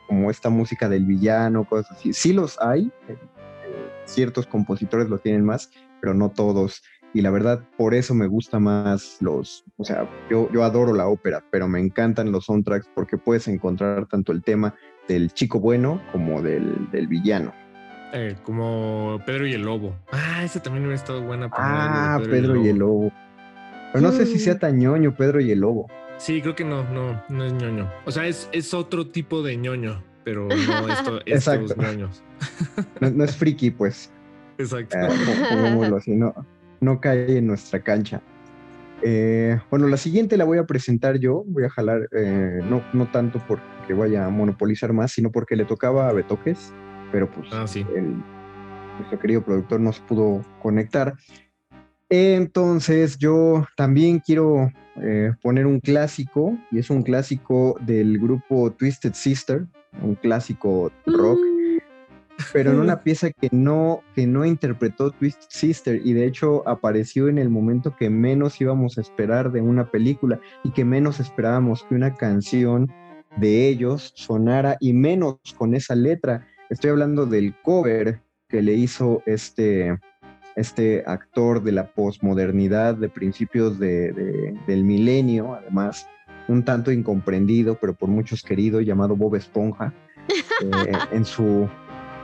como 0.08 0.30
esta 0.32 0.50
música 0.50 0.88
del 0.90 1.06
villano, 1.06 1.66
cosas 1.66 1.92
así. 1.98 2.14
Sí 2.14 2.34
los 2.34 2.60
hay, 2.62 2.92
eh, 3.08 3.14
eh, 3.14 3.18
ciertos 4.06 4.46
compositores 4.48 5.10
lo 5.10 5.18
tienen 5.20 5.44
más, 5.46 5.70
pero 6.00 6.14
no 6.14 6.30
todos. 6.30 6.82
Y 7.14 7.22
la 7.22 7.30
verdad, 7.30 7.68
por 7.78 7.94
eso 7.94 8.14
me 8.14 8.26
gusta 8.28 8.58
más 8.60 9.18
los, 9.20 9.66
o 9.76 9.84
sea, 9.84 10.10
yo, 10.30 10.50
yo 10.54 10.64
adoro 10.64 10.94
la 10.94 11.08
ópera, 11.08 11.44
pero 11.52 11.68
me 11.68 11.82
encantan 11.82 12.32
los 12.32 12.46
soundtracks 12.46 12.90
porque 12.96 13.18
puedes 13.18 13.50
encontrar 13.50 14.06
tanto 14.08 14.32
el 14.32 14.42
tema 14.44 14.76
del 15.10 15.34
chico 15.34 15.60
bueno 15.60 16.02
como 16.14 16.42
del, 16.42 16.90
del 16.92 17.08
villano. 17.08 17.52
Eh, 18.14 18.36
como 18.44 19.22
Pedro 19.26 19.48
y 19.48 19.54
el 19.54 19.62
Lobo. 19.62 19.96
Ah, 20.12 20.44
esa 20.44 20.62
también 20.62 20.86
hubiera 20.86 21.02
estado 21.02 21.22
buena. 21.22 21.46
de 21.46 21.52
Ah, 21.56 22.20
Pedro 22.24 22.56
y 22.64 22.68
el 22.70 22.78
Lobo. 22.78 23.12
Pero 23.94 24.02
no 24.06 24.12
sé 24.12 24.26
si 24.26 24.40
sea 24.40 24.58
tan 24.58 24.78
ñoño 24.80 25.16
Pedro 25.16 25.42
y 25.42 25.52
el 25.52 25.60
Lobo. 25.60 25.88
Sí, 26.18 26.42
creo 26.42 26.56
que 26.56 26.64
no, 26.64 26.84
no, 26.92 27.22
no 27.30 27.46
es 27.46 27.54
ñoño. 27.54 27.90
O 28.06 28.12
sea, 28.12 28.28
es, 28.28 28.48
es 28.52 28.74
otro 28.74 29.08
tipo 29.08 29.42
de 29.42 29.58
ñoño, 29.58 30.04
pero 30.24 30.48
no 30.48 30.88
esto, 30.94 31.20
estos 31.26 31.78
ñoños. 31.78 32.24
No, 33.00 33.10
no 33.10 33.24
es 33.24 33.36
friki, 33.36 33.72
pues. 33.72 34.12
Exacto. 34.58 34.98
eh, 34.98 35.96
así, 35.98 36.12
no, 36.16 36.34
no 36.80 37.02
cae 37.02 37.38
en 37.38 37.48
nuestra 37.48 37.80
cancha. 37.80 38.22
Eh, 39.04 39.60
bueno, 39.72 39.88
la 39.88 39.98
siguiente 39.98 40.38
la 40.38 40.46
voy 40.46 40.60
a 40.60 40.66
presentar 40.66 41.18
yo, 41.18 41.44
voy 41.48 41.64
a 41.64 41.70
jalar, 41.70 42.08
eh, 42.12 42.60
no, 42.70 42.84
no 42.94 43.08
tanto 43.08 43.42
porque 43.48 43.94
vaya 43.94 44.26
a 44.26 44.30
monopolizar 44.30 44.94
más, 44.94 45.12
sino 45.12 45.32
porque 45.32 45.56
le 45.56 45.66
tocaba 45.66 46.08
a 46.08 46.14
Betoques, 46.14 46.72
pero 47.12 47.30
pues 47.30 47.48
Ah, 47.52 47.68
sí. 47.68 47.86
el, 47.96 48.16
nuestro 48.98 49.20
querido 49.20 49.42
productor 49.42 49.80
no 49.80 49.92
se 49.92 50.02
pudo 50.04 50.42
conectar. 50.62 51.16
Entonces 52.10 53.18
yo 53.18 53.66
también 53.78 54.20
quiero 54.20 54.72
eh, 54.98 55.32
poner 55.42 55.66
un 55.66 55.80
clásico, 55.80 56.58
y 56.70 56.80
es 56.80 56.90
un 56.90 57.04
clásico 57.04 57.78
del 57.82 58.20
grupo 58.20 58.72
Twisted 58.72 59.14
Sister, 59.14 59.66
un 60.02 60.16
clásico 60.16 60.92
rock, 61.06 61.40
pero 62.52 62.72
en 62.72 62.80
una 62.80 63.02
pieza 63.04 63.30
que 63.32 63.48
no, 63.52 64.02
que 64.14 64.28
no 64.28 64.46
interpretó 64.46 65.12
Twisted 65.12 65.48
Sister 65.50 66.02
y 66.04 66.14
de 66.14 66.26
hecho 66.26 66.68
apareció 66.68 67.30
en 67.30 67.38
el 67.38 67.50
momento 67.50 67.96
que 67.96 68.10
menos 68.10 68.60
íbamos 68.60 68.98
a 68.98 69.02
esperar 69.02 69.52
de 69.52 69.62
una 69.62 69.90
película 69.90 70.40
y 70.64 70.72
que 70.72 70.84
menos 70.84 71.20
esperábamos 71.20 71.84
que 71.84 71.96
una 71.96 72.16
canción 72.16 72.92
de 73.38 73.70
ellos 73.70 74.12
sonara 74.16 74.76
y 74.82 74.92
menos 74.92 75.38
con 75.58 75.74
esa 75.76 75.96
letra. 75.96 76.46
Estoy 76.72 76.92
hablando 76.92 77.26
del 77.26 77.54
cover 77.64 78.22
que 78.48 78.62
le 78.62 78.72
hizo 78.74 79.22
este, 79.26 80.00
este 80.56 81.04
actor 81.06 81.62
de 81.62 81.74
la 81.74 81.88
posmodernidad 81.88 82.96
de 82.96 83.10
principios 83.10 83.78
de- 83.78 84.14
de- 84.14 84.58
del 84.68 84.86
milenio, 84.86 85.54
además 85.54 86.08
un 86.48 86.64
tanto 86.64 86.90
incomprendido, 86.94 87.76
pero 87.76 87.94
por 87.94 88.08
muchos 88.08 88.42
querido, 88.42 88.80
llamado 88.80 89.18
Bob 89.18 89.36
Esponja, 89.36 89.94
eh, 90.30 90.32
en, 91.12 91.26
su, 91.26 91.68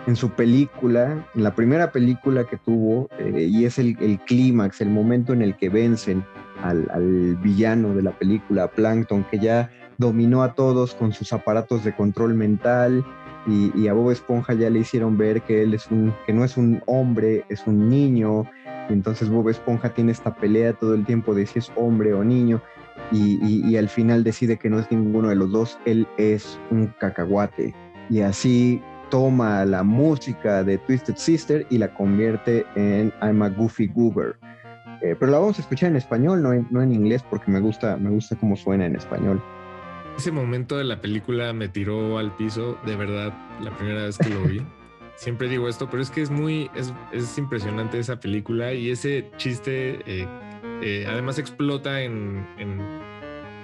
en 0.07 0.15
su 0.15 0.29
película, 0.29 1.27
en 1.35 1.43
la 1.43 1.53
primera 1.53 1.91
película 1.91 2.45
que 2.45 2.55
tuvo, 2.55 3.09
eh, 3.19 3.47
y 3.51 3.65
es 3.65 3.77
el, 3.79 3.97
el 3.99 4.17
clímax, 4.19 4.79
el 4.79 4.89
momento 4.89 5.33
en 5.33 5.41
el 5.41 5.57
que 5.57 5.67
vencen 5.67 6.23
al, 6.63 6.87
al 6.91 7.35
villano 7.43 7.93
de 7.93 8.01
la 8.01 8.17
película, 8.17 8.71
Plankton, 8.71 9.25
que 9.29 9.39
ya 9.39 9.69
dominó 9.97 10.41
a 10.43 10.53
todos 10.53 10.93
con 10.95 11.11
sus 11.11 11.33
aparatos 11.33 11.83
de 11.83 11.93
control 11.93 12.33
mental, 12.33 13.03
y, 13.47 13.87
a 13.87 13.93
Bob 13.93 14.11
Esponja 14.11 14.53
ya 14.53 14.69
le 14.69 14.79
hicieron 14.79 15.17
ver 15.17 15.41
que 15.41 15.63
él 15.63 15.73
es 15.73 15.89
un, 15.89 16.13
que 16.25 16.33
no 16.33 16.43
es 16.43 16.57
un 16.57 16.81
hombre, 16.85 17.45
es 17.49 17.65
un 17.65 17.89
niño, 17.89 18.45
y 18.89 18.93
entonces 18.93 19.29
Bob 19.29 19.49
Esponja 19.49 19.89
tiene 19.93 20.11
esta 20.11 20.35
pelea 20.35 20.73
todo 20.73 20.93
el 20.93 21.05
tiempo 21.05 21.33
de 21.33 21.45
si 21.45 21.59
es 21.59 21.71
hombre 21.75 22.13
o 22.13 22.23
niño, 22.23 22.61
y, 23.11 23.39
y- 23.41 23.65
y 23.69 23.77
al 23.77 23.87
final 23.89 24.23
decide 24.23 24.57
que 24.57 24.69
no 24.69 24.79
es 24.79 24.91
ninguno 24.91 25.29
de 25.29 25.35
los 25.35 25.51
dos, 25.51 25.79
él 25.85 26.07
es 26.17 26.59
un 26.71 26.87
cacahuate. 26.99 27.73
Y 28.09 28.19
así 28.21 28.81
toma 29.09 29.63
la 29.65 29.83
música 29.83 30.63
de 30.63 30.77
Twisted 30.79 31.15
Sister 31.15 31.65
y 31.69 31.77
la 31.77 31.93
convierte 31.93 32.65
en 32.75 33.13
I'm 33.21 33.41
a 33.41 33.49
Goofy 33.49 33.87
Goober. 33.87 34.35
Eh, 35.01 35.15
pero 35.17 35.31
la 35.31 35.39
vamos 35.39 35.57
a 35.59 35.61
escuchar 35.61 35.91
en 35.91 35.95
español, 35.95 36.41
no 36.41 36.51
en, 36.53 36.67
no 36.71 36.81
en 36.81 36.91
inglés, 36.91 37.23
porque 37.29 37.49
me 37.51 37.59
gusta, 37.59 37.95
me 37.97 38.09
gusta 38.09 38.35
cómo 38.35 38.55
suena 38.57 38.85
en 38.85 38.95
español. 38.95 39.41
Ese 40.17 40.31
momento 40.31 40.77
de 40.77 40.83
la 40.83 40.99
película 40.99 41.53
me 41.53 41.69
tiró 41.69 42.17
al 42.17 42.35
piso, 42.35 42.79
de 42.87 42.95
verdad, 42.95 43.31
la 43.61 43.69
primera 43.77 44.03
vez 44.03 44.17
que 44.17 44.29
lo 44.29 44.41
vi. 44.41 44.61
Siempre 45.15 45.47
digo 45.47 45.69
esto, 45.69 45.87
pero 45.91 46.01
es 46.01 46.09
que 46.09 46.23
es 46.23 46.31
muy, 46.31 46.71
es, 46.73 46.91
es 47.11 47.37
impresionante 47.37 47.99
esa 47.99 48.19
película 48.19 48.73
y 48.73 48.89
ese 48.89 49.29
chiste 49.37 49.99
eh, 50.07 50.27
eh, 50.81 51.05
además 51.07 51.37
explota 51.37 52.01
en, 52.01 52.47
en, 52.57 52.79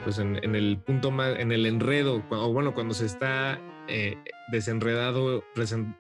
pues 0.04 0.20
en, 0.20 0.44
en 0.44 0.56
el 0.56 0.78
punto 0.78 1.10
más, 1.10 1.40
en 1.40 1.52
el 1.52 1.66
enredo, 1.66 2.24
o 2.30 2.54
bueno, 2.54 2.76
cuando 2.76 2.94
se 2.94 3.08
está 3.08 3.60
eh, 3.88 4.16
desenredado, 4.52 5.44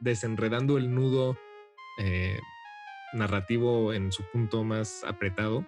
desenredando 0.01 0.77
el 0.77 0.93
nudo 0.93 1.35
narrativo 3.13 3.93
en 3.93 4.11
su 4.11 4.23
punto 4.31 4.63
más 4.63 5.03
apretado. 5.03 5.65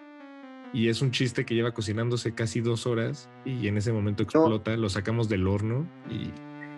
Y 0.76 0.90
es 0.90 1.02
un 1.02 1.12
chiste 1.12 1.46
que 1.46 1.56
lleva 1.56 1.72
cocinándose 1.74 2.34
casi 2.34 2.60
dos 2.60 2.86
horas 2.86 3.30
y 3.46 3.70
en 3.70 3.78
ese 3.78 3.94
momento 3.94 4.24
explota, 4.24 4.76
lo 4.76 4.90
sacamos 4.90 5.30
del 5.30 5.48
horno 5.48 5.88
y 6.10 6.32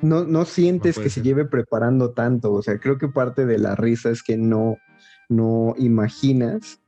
No, 0.03 0.23
no 0.23 0.45
sientes 0.45 0.99
que 0.99 1.09
se 1.09 1.23
lleve 1.23 1.45
preparando 1.45 2.11
tanto, 2.11 2.53
o 2.53 2.61
sea, 2.61 2.77
creo 2.79 2.99
que 2.99 3.07
parte 3.07 3.47
de 3.47 3.57
la 3.57 3.75
risa 3.75 4.11
es 4.11 4.21
que 4.21 4.37
no, 4.37 4.77
no 5.29 5.73
imaginas 5.79 6.79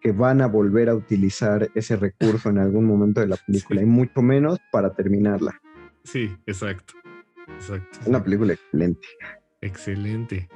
que 0.00 0.12
van 0.12 0.40
a 0.40 0.46
volver 0.46 0.88
a 0.88 0.94
utilizar 0.94 1.68
ese 1.74 1.96
recurso 1.96 2.48
en 2.48 2.56
algún 2.58 2.86
momento 2.86 3.20
de 3.20 3.26
la 3.26 3.36
película, 3.46 3.82
y 3.82 3.84
mucho 3.86 4.22
menos 4.22 4.58
para 4.72 4.94
terminarla. 4.94 5.60
sí, 6.02 6.34
exacto. 6.46 6.94
Exacto. 7.56 7.98
Una 8.06 8.24
película 8.24 8.54
excelente. 8.54 9.06
Excelente. 9.60 10.48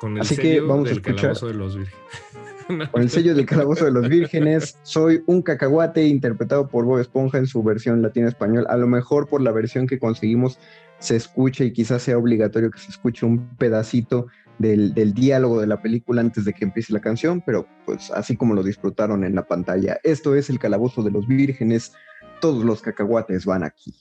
Con 0.00 0.16
el 0.16 0.22
Así 0.22 0.36
que 0.36 0.60
vamos 0.60 0.88
a 0.88 0.92
escuchar- 0.92 1.38
de 1.40 1.54
los 1.54 1.76
vírgenes. 1.76 2.02
Con 2.66 3.02
el 3.02 3.10
sello 3.10 3.34
del 3.34 3.46
Calabozo 3.46 3.84
de 3.84 3.92
los 3.92 4.08
Vírgenes, 4.08 4.78
soy 4.82 5.22
un 5.26 5.42
cacahuate 5.42 6.06
interpretado 6.06 6.68
por 6.68 6.84
Bob 6.84 6.98
Esponja 6.98 7.38
en 7.38 7.46
su 7.46 7.62
versión 7.62 8.02
latino-español. 8.02 8.66
A 8.68 8.76
lo 8.76 8.86
mejor 8.88 9.28
por 9.28 9.40
la 9.40 9.52
versión 9.52 9.86
que 9.86 9.98
conseguimos 9.98 10.58
se 10.98 11.16
escucha 11.16 11.64
y 11.64 11.72
quizás 11.72 12.02
sea 12.02 12.18
obligatorio 12.18 12.70
que 12.70 12.78
se 12.78 12.90
escuche 12.90 13.24
un 13.24 13.48
pedacito 13.56 14.26
del, 14.58 14.94
del 14.94 15.14
diálogo 15.14 15.60
de 15.60 15.66
la 15.66 15.80
película 15.80 16.20
antes 16.20 16.44
de 16.44 16.52
que 16.52 16.64
empiece 16.64 16.92
la 16.92 17.00
canción, 17.00 17.42
pero 17.44 17.66
pues 17.84 18.10
así 18.10 18.36
como 18.36 18.54
lo 18.54 18.62
disfrutaron 18.62 19.22
en 19.22 19.34
la 19.34 19.46
pantalla. 19.46 20.00
Esto 20.02 20.34
es 20.34 20.50
el 20.50 20.58
Calabozo 20.58 21.02
de 21.02 21.10
los 21.10 21.26
Vírgenes. 21.26 21.92
Todos 22.40 22.64
los 22.64 22.82
cacahuates 22.82 23.44
van 23.44 23.62
aquí. 23.62 23.94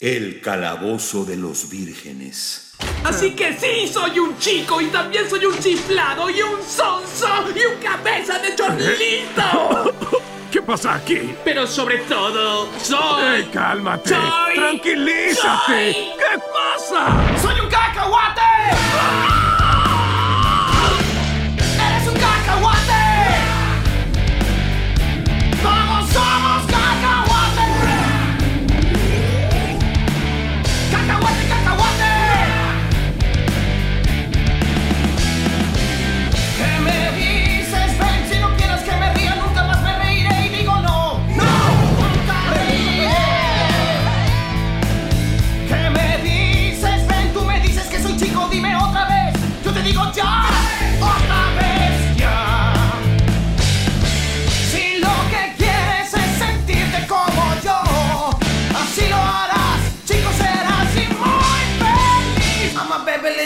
El 0.00 0.40
calabozo 0.40 1.24
de 1.24 1.36
los 1.36 1.70
vírgenes. 1.70 2.72
Así 3.04 3.32
que 3.34 3.52
sí, 3.54 3.86
soy 3.92 4.18
un 4.18 4.36
chico 4.38 4.80
y 4.80 4.86
también 4.86 5.28
soy 5.28 5.44
un 5.44 5.58
chiflado 5.58 6.30
y 6.30 6.40
un 6.42 6.62
sonso 6.62 7.28
y 7.54 7.64
un 7.66 7.76
cabeza 7.82 8.38
de 8.38 8.54
chorlito. 8.56 9.92
¿Qué 10.50 10.62
pasa 10.62 10.94
aquí? 10.94 11.34
Pero 11.44 11.66
sobre 11.66 11.98
todo, 11.98 12.68
soy... 12.80 13.24
¡Ey, 13.36 13.44
cálmate! 13.52 14.10
Soy- 14.10 14.54
¡Tranquilízate! 14.54 15.66
soy- 15.66 16.12
¿Qué 16.16 16.38
pasa? 16.52 17.40
¡Soy 17.42 17.60
un 17.60 17.68
cacahuate! 17.68 18.40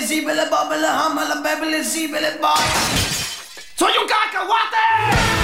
A 0.08 0.14
baby, 0.14 0.24
zibele, 0.24 0.50
bubble, 0.50 0.84
I'm 0.84 1.18
a 1.18 1.42
baby, 1.42 1.82
zibele, 1.82 2.40
boy. 2.40 2.64
¡Soy 3.76 3.92
un 3.98 5.37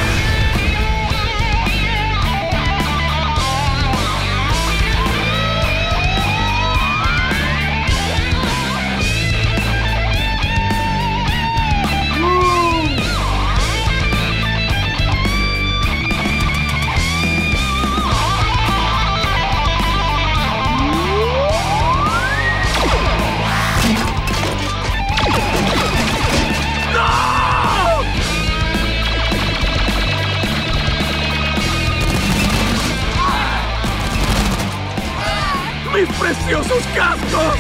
¡Mis 36.07 36.17
preciosos 36.19 36.85
cascos! 36.95 37.57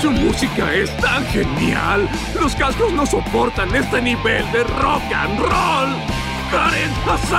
Su 0.00 0.12
música 0.12 0.72
es 0.74 0.96
tan 0.98 1.26
genial. 1.26 2.08
Los 2.40 2.54
cascos 2.54 2.92
no 2.92 3.04
soportan 3.04 3.74
este 3.74 4.00
nivel 4.00 4.44
de 4.52 4.62
rock 4.62 5.02
and 5.12 5.40
roll. 5.40 5.96
Karen, 6.52 6.92
haz. 7.08 7.32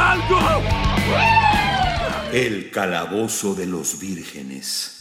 El 2.34 2.70
calabozo 2.70 3.56
de 3.56 3.66
los 3.66 3.98
vírgenes. 3.98 5.00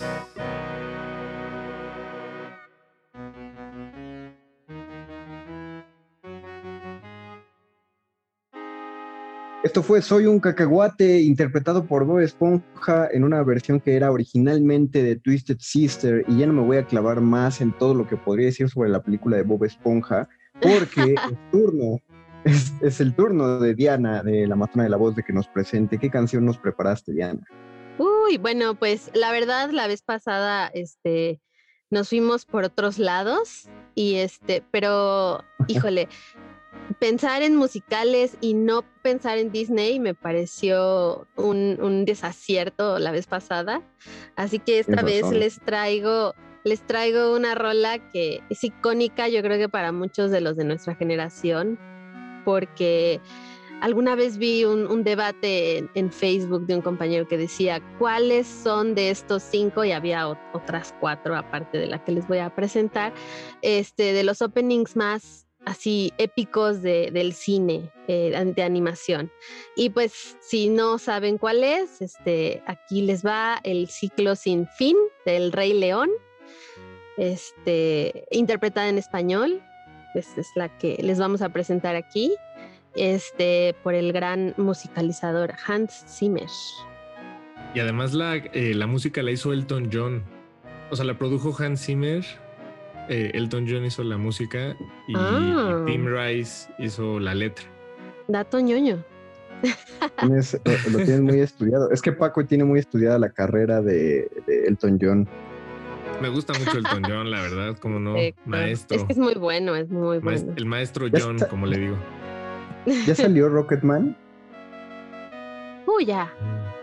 Esto 9.69 9.83
fue 9.83 10.01
Soy 10.01 10.25
un 10.25 10.41
cacahuate, 10.41 11.21
interpretado 11.21 11.85
por 11.85 12.07
Bob 12.07 12.21
Esponja 12.21 13.07
en 13.13 13.23
una 13.23 13.43
versión 13.43 13.81
que 13.81 13.97
era 13.97 14.11
originalmente 14.11 15.03
de 15.03 15.17
Twisted 15.17 15.59
Sister. 15.61 16.25
Y 16.27 16.39
ya 16.39 16.47
no 16.47 16.55
me 16.55 16.63
voy 16.63 16.79
a 16.79 16.87
clavar 16.87 17.21
más 17.21 17.61
en 17.61 17.77
todo 17.77 17.93
lo 17.93 18.09
que 18.09 18.17
podría 18.17 18.47
decir 18.47 18.71
sobre 18.71 18.89
la 18.89 19.03
película 19.03 19.37
de 19.37 19.43
Bob 19.43 19.63
Esponja, 19.65 20.27
porque 20.63 21.03
el 21.29 21.51
turno 21.53 22.01
es, 22.45 22.73
es 22.81 23.03
el 23.03 23.15
turno 23.15 23.61
de 23.61 23.75
Diana, 23.75 24.23
de 24.23 24.47
la 24.47 24.57
matrona 24.57 24.85
de 24.85 24.89
la 24.89 24.97
voz, 24.97 25.15
de 25.15 25.23
que 25.23 25.35
nos 25.35 25.47
presente. 25.49 25.99
¿Qué 25.99 26.09
canción 26.09 26.47
nos 26.47 26.57
preparaste, 26.57 27.13
Diana? 27.13 27.45
Uy, 27.99 28.39
bueno, 28.39 28.75
pues 28.75 29.11
la 29.13 29.33
verdad, 29.33 29.69
la 29.69 29.87
vez 29.87 30.01
pasada, 30.01 30.69
este, 30.69 31.43
nos 31.91 32.09
fuimos 32.09 32.47
por 32.47 32.65
otros 32.65 32.99
lados 32.99 33.69
y 33.95 34.15
este, 34.15 34.63
pero, 34.71 35.45
híjole, 35.69 36.09
pensar 36.99 37.43
en 37.43 37.57
musicales 37.57 38.37
y 38.41 38.55
no 38.55 38.85
pensar 39.03 39.39
en 39.39 39.53
Disney 39.53 40.01
me 40.01 40.15
pareció 40.15 41.27
un, 41.37 41.79
un 41.81 42.05
desacierto 42.05 42.99
la 42.99 43.11
vez 43.11 43.27
pasada. 43.27 43.83
Así 44.37 44.59
que 44.59 44.79
esta 44.79 45.03
vez 45.03 45.31
les 45.31 45.61
traigo, 45.61 46.35
les 46.65 46.81
traigo 46.87 47.35
una 47.35 47.55
rola 47.55 47.99
que 48.11 48.41
es 48.51 48.65
icónica, 48.65 49.29
yo 49.29 49.43
creo 49.43 49.59
que 49.59 49.69
para 49.69 49.93
muchos 49.93 50.31
de 50.31 50.41
los 50.41 50.57
de 50.57 50.65
nuestra 50.65 50.95
generación, 50.95 51.79
porque 52.45 53.21
alguna 53.81 54.15
vez 54.15 54.39
vi 54.39 54.65
un, 54.65 54.87
un 54.87 55.05
debate 55.05 55.79
en, 55.79 55.91
en 55.95 56.11
Facebook 56.11 56.67
de 56.67 56.75
un 56.75 56.83
compañero 56.83 57.29
que 57.29 57.37
decía 57.39 57.81
cuáles 57.99 58.47
son 58.47 58.95
de 58.95 59.11
estos 59.11 59.43
cinco, 59.43 59.85
y 59.85 59.93
había 59.93 60.27
ot- 60.27 60.39
otras 60.53 60.95
cuatro 61.01 61.37
aparte 61.37 61.79
de 61.79 61.87
la 61.87 62.03
que 62.03 62.13
les 62.13 62.27
voy 62.27 62.39
a 62.39 62.55
presentar, 62.55 63.13
este, 63.63 64.13
de 64.13 64.25
los 64.25 64.43
openings 64.43 64.97
más 64.97 65.48
así 65.69 66.13
épicos 66.19 66.83
de- 66.83 67.11
del 67.11 67.33
cine 67.35 67.91
eh, 68.09 68.33
de 68.57 68.63
animación. 68.63 69.31
Y 69.77 69.91
pues 69.91 70.37
si 70.41 70.69
no 70.69 70.99
saben 70.99 71.37
cuál 71.39 71.63
es, 71.63 72.01
este, 72.01 72.63
aquí 72.67 73.03
les 73.03 73.25
va 73.25 73.61
el 73.65 73.89
ciclo 73.89 74.35
sin 74.35 74.67
fin 74.67 74.97
del 75.27 75.53
Rey 75.53 75.73
León, 75.75 76.09
este, 77.17 78.25
interpretada 78.31 78.89
en 78.89 78.99
español. 78.99 79.63
Esta 80.15 80.41
es 80.41 80.49
la 80.57 80.69
que 80.79 80.97
les 81.03 81.19
vamos 81.19 81.43
a 81.43 81.51
presentar 81.51 81.97
aquí, 81.97 82.35
este, 82.97 83.75
por 83.83 83.95
el 83.95 84.13
gran 84.13 84.55
musicalizador 84.57 85.55
Hans 85.67 86.05
Zimmer. 86.09 86.49
Y 87.75 87.81
además 87.81 88.15
la, 88.15 88.37
eh, 88.37 88.73
la 88.75 88.87
música 88.87 89.23
la 89.23 89.31
hizo 89.31 89.53
Elton 89.53 89.91
John. 89.93 90.25
O 90.91 90.97
sea, 90.97 91.05
la 91.05 91.19
produjo 91.19 91.55
Hans 91.63 91.85
Zimmer. 91.85 92.25
Eh, 93.09 93.31
Elton 93.35 93.67
John 93.69 93.85
hizo 93.85 94.03
la 94.05 94.17
música 94.19 94.77
y, 95.07 95.13
Ah. 95.17 95.83
y 95.87 95.93
Tim 95.93 96.07
Rice 96.07 96.69
hizo 96.79 97.19
la 97.21 97.35
letra. 97.35 97.65
Dato 98.29 98.61
ñoño. 98.61 99.03
Tienes- 100.21 100.61
lo, 100.65 100.91
lo 100.99 101.05
tienes 101.05 101.21
muy 101.21 101.41
estudiado. 101.41 101.91
Es 101.91 102.01
que 102.03 102.13
Paco 102.13 102.45
tiene 102.45 102.65
muy 102.65 102.79
estudiada 102.79 103.19
la 103.19 103.31
carrera 103.31 103.81
de, 103.83 104.29
de 104.47 104.67
Elton 104.67 104.99
John. 105.01 105.29
Me 106.21 106.29
gusta 106.29 106.53
mucho 106.59 106.79
Elton 106.79 107.03
John, 107.09 107.31
la 107.31 107.41
verdad, 107.43 107.77
como 107.79 107.99
no, 108.01 108.17
Eh, 108.17 108.35
maestro. 108.45 108.99
Es 108.99 109.05
que 109.05 109.13
es 109.13 109.19
muy 109.19 109.35
bueno, 109.35 109.75
es 109.77 109.89
muy 109.91 110.19
bueno. 110.19 110.53
el 110.57 110.67
maestro 110.67 111.07
John, 111.13 111.37
está. 111.37 111.49
como 111.49 111.67
le 111.67 111.79
digo. 111.79 111.97
¿Ya 113.07 113.15
salió 113.15 113.49
Rocketman? 113.49 114.17
Uy, 115.87 116.05
ya, 116.07 116.33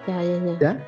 ya, 0.07 0.23
ya, 0.23 0.45
ya. 0.45 0.59
¿Ya? 0.59 0.87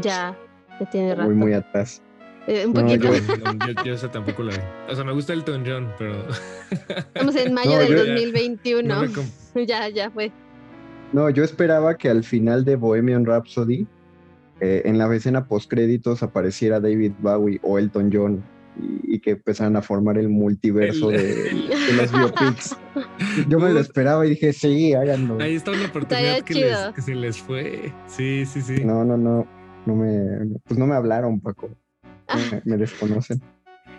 Ya, 0.00 0.36
ya 0.80 0.90
tiene 0.90 1.14
rato. 1.14 1.28
Muy, 1.28 1.34
muy 1.34 1.52
atrás. 1.52 2.02
Eh, 2.48 2.66
un 2.66 2.72
No, 2.72 2.80
poquito. 2.82 3.14
yo- 3.14 3.36
No, 3.38 3.66
yo, 3.66 3.84
yo 3.84 3.94
esa 3.94 4.10
tampoco 4.10 4.42
la 4.42 4.52
vi. 4.52 4.58
O 4.90 4.94
sea, 4.94 5.04
me 5.04 5.12
gusta 5.12 5.32
Elton 5.32 5.62
John, 5.66 5.88
pero. 5.98 6.26
Estamos 6.70 7.36
en 7.36 7.54
mayo 7.54 7.70
No, 7.72 7.78
del 7.78 7.88
yo- 7.90 8.04
2021. 8.06 8.94
No 8.94 9.00
me 9.02 9.12
com- 9.12 9.24
ya, 9.66 9.88
ya 9.88 10.10
fue. 10.10 10.32
No, 11.12 11.28
yo 11.30 11.44
esperaba 11.44 11.96
que 11.96 12.08
al 12.08 12.24
final 12.24 12.64
de 12.64 12.76
Bohemian 12.76 13.24
Rhapsody, 13.26 13.86
eh, 14.60 14.82
en 14.86 14.98
la 14.98 15.14
escena 15.14 15.46
postcréditos 15.46 16.22
apareciera 16.22 16.80
David 16.80 17.12
Bowie 17.20 17.60
o 17.62 17.78
Elton 17.78 18.10
John 18.12 18.42
y, 18.80 19.16
y 19.16 19.20
que 19.20 19.32
empezaran 19.32 19.76
a 19.76 19.82
formar 19.82 20.16
el 20.18 20.28
multiverso 20.30 21.10
El- 21.10 21.18
de, 21.18 21.34
de 21.86 21.92
los 21.96 22.10
biopics. 22.12 22.76
Yo 23.48 23.58
me 23.60 23.70
lo 23.72 23.78
esperaba 23.80 24.26
y 24.26 24.30
dije, 24.30 24.52
sí, 24.52 24.94
háganlo. 24.94 25.38
Ahí 25.40 25.54
está 25.56 25.70
una 25.72 25.84
oportunidad 25.86 26.40
que, 26.42 26.54
les, 26.54 26.78
que 26.94 27.02
se 27.02 27.14
les 27.14 27.36
fue. 27.38 27.92
Sí, 28.06 28.46
sí, 28.46 28.62
sí. 28.62 28.82
No, 28.84 29.04
no, 29.04 29.16
no, 29.18 29.46
no 29.86 29.94
me, 29.94 30.58
pues 30.64 30.78
no 30.78 30.86
me 30.86 30.94
hablaron, 30.94 31.38
Paco. 31.40 31.68
Me, 32.52 32.62
me 32.64 32.76
desconocen. 32.76 33.40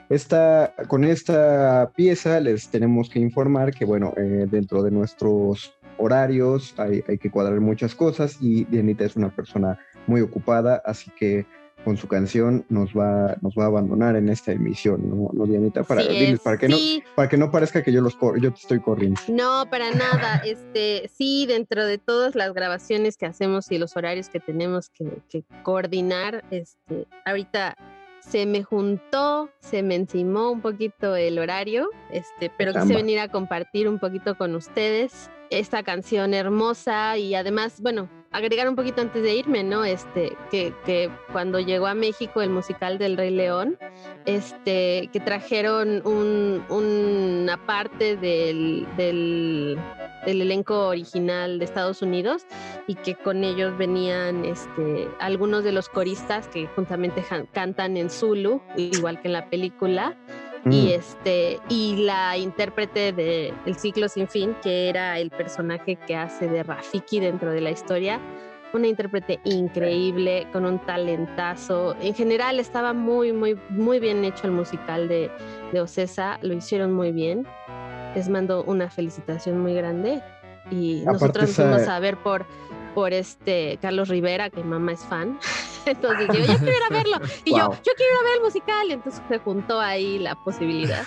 Esta, 0.09 0.73
con 0.87 1.03
esta 1.03 1.91
pieza 1.95 2.39
les 2.39 2.67
tenemos 2.69 3.09
que 3.09 3.19
informar 3.19 3.73
que, 3.73 3.85
bueno, 3.85 4.13
eh, 4.17 4.47
dentro 4.49 4.83
de 4.83 4.91
nuestros 4.91 5.73
horarios 5.97 6.75
hay, 6.77 7.03
hay 7.07 7.17
que 7.17 7.31
cuadrar 7.31 7.59
muchas 7.61 7.95
cosas 7.95 8.37
y 8.41 8.65
Dianita 8.65 9.05
es 9.05 9.15
una 9.15 9.33
persona 9.33 9.79
muy 10.07 10.21
ocupada, 10.21 10.81
así 10.85 11.09
que 11.17 11.45
con 11.83 11.97
su 11.97 12.07
canción 12.07 12.65
nos 12.69 12.91
va, 12.93 13.35
nos 13.41 13.55
va 13.55 13.63
a 13.63 13.67
abandonar 13.67 14.15
en 14.15 14.29
esta 14.29 14.51
emisión, 14.51 15.09
¿no, 15.09 15.29
¿No, 15.33 15.45
Dianita? 15.45 15.83
Para, 15.83 16.01
Sí 16.01 16.09
diles, 16.09 16.33
es, 16.33 16.39
para, 16.39 16.57
que 16.57 16.69
no, 16.69 16.77
sí. 16.77 17.03
para 17.15 17.27
que 17.27 17.37
no 17.37 17.51
parezca 17.51 17.83
que 17.83 17.91
yo, 17.91 18.01
los 18.01 18.17
yo 18.19 18.53
te 18.53 18.59
estoy 18.59 18.79
corriendo. 18.79 19.19
No, 19.27 19.65
para 19.69 19.91
nada. 19.91 20.41
Este, 20.53 21.09
sí, 21.13 21.45
dentro 21.45 21.85
de 21.85 21.97
todas 21.97 22.35
las 22.35 22.53
grabaciones 22.53 23.17
que 23.17 23.25
hacemos 23.25 23.71
y 23.71 23.77
los 23.77 23.95
horarios 23.97 24.29
que 24.29 24.39
tenemos 24.39 24.89
que, 24.89 25.05
que 25.29 25.43
coordinar, 25.63 26.43
este, 26.51 27.07
ahorita 27.25 27.75
se 28.29 28.45
me 28.45 28.63
juntó, 28.63 29.49
se 29.59 29.83
me 29.83 29.95
encimó 29.95 30.51
un 30.51 30.62
poquito 30.62 31.15
el 31.15 31.39
horario, 31.39 31.89
este, 32.12 32.51
pero 32.57 32.73
quise 32.73 32.95
venir 32.95 33.19
a 33.19 33.27
compartir 33.27 33.88
un 33.88 33.99
poquito 33.99 34.38
con 34.38 34.55
ustedes 34.55 35.29
esta 35.59 35.83
canción 35.83 36.33
hermosa 36.33 37.17
y 37.17 37.35
además, 37.35 37.79
bueno, 37.81 38.09
agregar 38.31 38.67
un 38.67 38.75
poquito 38.75 39.01
antes 39.01 39.21
de 39.21 39.35
irme, 39.35 39.63
¿no? 39.63 39.85
Este, 39.85 40.35
que, 40.49 40.73
que 40.85 41.09
cuando 41.31 41.59
llegó 41.59 41.85
a 41.87 41.93
México 41.93 42.41
el 42.41 42.49
musical 42.49 42.97
del 42.97 43.15
Rey 43.17 43.29
León, 43.31 43.77
este, 44.25 45.09
que 45.13 45.19
trajeron 45.19 46.01
un- 46.05 46.63
una 46.69 47.63
parte 47.65 48.15
del, 48.17 48.87
del, 48.97 49.77
del 50.25 50.41
elenco 50.41 50.87
original 50.87 51.59
de 51.59 51.65
Estados 51.65 52.01
Unidos 52.01 52.45
y 52.87 52.95
que 52.95 53.13
con 53.15 53.43
ellos 53.43 53.77
venían 53.77 54.45
este, 54.45 55.07
algunos 55.19 55.63
de 55.63 55.71
los 55.71 55.87
coristas 55.89 56.47
que 56.47 56.67
juntamente 56.75 57.23
cantan 57.53 57.97
en 57.97 58.09
Zulu, 58.09 58.61
igual 58.75 59.21
que 59.21 59.27
en 59.27 59.33
la 59.33 59.49
película, 59.49 60.17
Mm. 60.65 60.71
y 60.71 60.93
este 60.93 61.60
y 61.69 61.97
la 61.97 62.38
intérprete 62.38 63.12
de 63.12 63.54
El 63.65 63.76
ciclo 63.76 64.08
sin 64.08 64.28
fin, 64.28 64.56
que 64.63 64.89
era 64.89 65.19
el 65.19 65.30
personaje 65.30 65.97
que 65.97 66.15
hace 66.15 66.47
de 66.47 66.63
Rafiki 66.63 67.19
dentro 67.19 67.52
de 67.52 67.62
la 67.62 67.71
historia, 67.71 68.19
una 68.73 68.88
intérprete 68.88 69.39
increíble, 69.43 70.47
con 70.52 70.65
un 70.65 70.80
talentazo. 70.80 71.95
En 72.02 72.15
general 72.15 72.60
estaba 72.60 72.93
muy, 72.93 73.32
muy, 73.32 73.60
muy 73.69 73.99
bien 73.99 74.23
hecho 74.23 74.47
el 74.47 74.54
musical 74.54 75.08
de, 75.08 75.30
de 75.71 75.82
Ocesa, 75.82 76.39
lo 76.41 76.54
hicieron 76.54 76.93
muy 76.93 77.12
bien. 77.12 77.45
Les 78.15 78.30
mando 78.30 78.63
una 78.63 78.89
felicitación 78.89 79.60
muy 79.60 79.73
grande. 79.73 80.21
Y 80.71 81.04
nosotros 81.06 81.49
esa- 81.49 81.63
fuimos 81.69 81.88
a 81.88 81.99
ver 81.99 82.17
por, 82.17 82.45
por 82.95 83.13
este 83.13 83.78
Carlos 83.82 84.10
Rivera, 84.10 84.49
que 84.49 84.63
mi 84.63 84.69
mamá 84.69 84.93
es 84.93 85.02
fan. 85.02 85.38
Entonces 85.86 86.28
yo, 86.28 86.34
yo 86.39 86.58
quiero 86.60 86.71
ir 86.78 86.84
a 86.89 86.93
verlo. 86.93 87.17
Y 87.43 87.52
yo, 87.52 87.67
Wow. 87.67 87.73
yo 87.76 87.91
quiero 87.97 88.13
ir 88.13 88.19
a 88.19 88.23
ver 88.23 88.38
el 88.38 88.43
musical. 88.43 88.88
Y 88.89 88.91
entonces 88.93 89.21
se 89.28 89.38
juntó 89.39 89.80
ahí 89.82 90.17
la 90.19 90.36
posibilidad. 90.36 91.04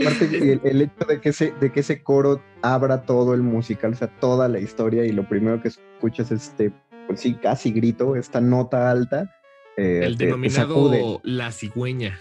Aparte, 0.00 0.52
el, 0.52 0.60
el 0.64 0.82
hecho 0.82 1.04
de 1.08 1.20
que, 1.20 1.28
ese, 1.30 1.52
de 1.60 1.72
que 1.72 1.80
ese 1.80 2.02
coro 2.02 2.40
abra 2.62 3.02
todo 3.02 3.34
el 3.34 3.42
musical, 3.42 3.92
o 3.92 3.96
sea, 3.96 4.08
toda 4.20 4.48
la 4.48 4.58
historia, 4.60 5.04
y 5.04 5.12
lo 5.12 5.28
primero 5.28 5.60
que 5.60 5.68
escuchas 5.68 6.30
es 6.30 6.48
este, 6.48 6.72
pues 7.06 7.20
sí, 7.20 7.34
casi 7.34 7.70
grito, 7.72 8.16
esta 8.16 8.40
nota 8.40 8.90
alta. 8.90 9.34
eh, 9.76 10.02
El 10.04 10.12
te- 10.16 10.18
te 10.18 10.24
denominado. 10.26 11.20
La 11.24 11.50
Cigüeña. 11.52 12.18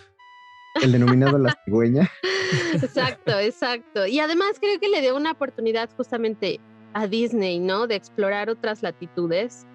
el 0.82 0.92
denominado 0.92 1.38
la 1.38 1.56
cigüeña. 1.66 2.10
Exacto, 2.74 3.38
exacto. 3.40 4.06
Y 4.06 4.20
además 4.20 4.58
creo 4.60 4.80
que 4.80 4.90
le 4.90 5.02
dio 5.02 5.16
una 5.16 5.32
oportunidad 5.32 5.90
justamente 5.96 6.60
a 6.94 7.08
Disney, 7.08 7.60
¿no? 7.60 7.88
De 7.88 7.96
explorar 7.96 8.50
otras 8.50 8.82
latitudes. 8.84 9.66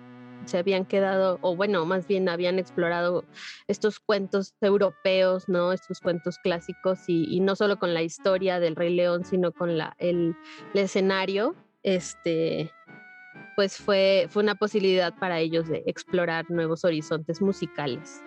Se 0.47 0.59
habían 0.59 0.85
quedado, 0.85 1.39
o 1.41 1.57
bueno, 1.57 1.87
más 1.87 2.07
bien 2.07 2.29
habían 2.29 2.59
explorado 2.59 3.25
estos 3.67 3.99
cuentos 3.99 4.55
europeos, 4.61 5.49
¿no? 5.49 5.73
Estos 5.73 6.01
cuentos 6.01 6.39
clásicos 6.39 6.99
y, 7.07 7.41
no 7.41 7.57
solo 7.57 7.79
con 7.79 7.95
la 7.95 8.03
historia 8.03 8.61
del 8.61 8.77
Rey 8.77 8.95
León, 8.95 9.25
sino 9.25 9.53
con 9.53 9.71
el, 9.71 9.83
el 9.99 10.37
escenario. 10.75 11.55
Este, 11.83 12.71
pues 13.57 13.79
fue, 13.79 14.27
fue 14.29 14.43
una 14.43 14.55
posibilidad 14.55 15.15
para 15.15 15.39
ellos 15.41 15.69
de 15.69 15.83
explorar 15.87 16.51
nuevos 16.51 16.85
horizontes 16.85 17.41
musicales. 17.41 18.23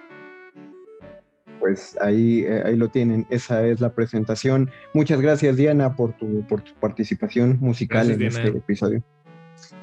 Pues 1.67 1.97
ahí, 1.99 2.45
eh, 2.45 2.63
ahí 2.63 2.77
lo 2.77 2.87
tienen, 2.87 3.27
esa 3.29 3.67
es 3.67 3.81
la 3.81 3.93
presentación. 3.93 4.71
Muchas 4.93 5.19
gracias, 5.19 5.57
Diana, 5.57 5.97
por 5.97 6.13
tu, 6.13 6.47
por 6.47 6.61
tu 6.61 6.73
participación 6.75 7.57
musical 7.59 8.07
Gracias, 8.07 8.13
en 8.13 8.29
Diana. 8.29 8.47
este 8.47 8.57
episodio. 8.59 9.03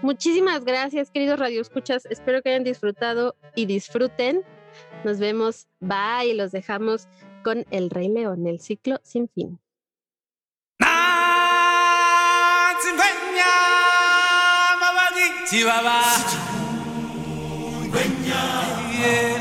Muchísimas 0.00 0.64
gracias, 0.64 1.10
queridos 1.10 1.38
radioescuchas. 1.38 2.06
Espero 2.06 2.40
que 2.40 2.48
hayan 2.48 2.64
disfrutado 2.64 3.36
y 3.54 3.66
disfruten. 3.66 4.40
Nos 5.04 5.18
vemos. 5.18 5.66
Bye. 5.80 6.30
Y 6.30 6.32
los 6.32 6.52
dejamos 6.52 7.06
con 7.42 7.66
El 7.70 7.90
Rey 7.90 8.08
León, 8.08 8.46
el 8.46 8.60
ciclo 8.60 8.98
sin 9.02 9.28
fin. 9.28 9.58
Yeah. 19.04 19.33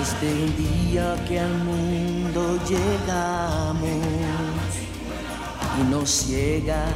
Desde 0.00 0.30
el 0.30 0.56
día 0.56 1.14
que 1.28 1.38
al 1.38 1.58
mundo 1.58 2.58
llegamos 2.66 3.84
y 5.78 5.82
nos 5.90 6.08
ciega 6.08 6.86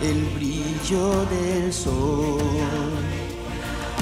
el 0.00 0.24
brillo 0.34 1.26
del 1.26 1.70
sol. 1.70 2.40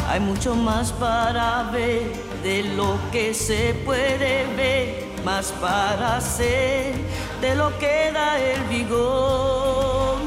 Hay 0.09 0.21
mucho 0.21 0.55
más 0.55 0.93
para 0.93 1.71
ver 1.73 2.13
de 2.45 2.63
lo 2.77 2.97
que 3.11 3.35
se 3.35 3.75
puede 3.85 4.47
ver, 4.55 5.09
más 5.25 5.51
para 5.61 6.19
hacer 6.19 6.95
de 7.41 7.57
lo 7.57 7.77
que 7.81 8.13
da 8.15 8.39
el 8.39 8.63
vigor. 8.69 10.19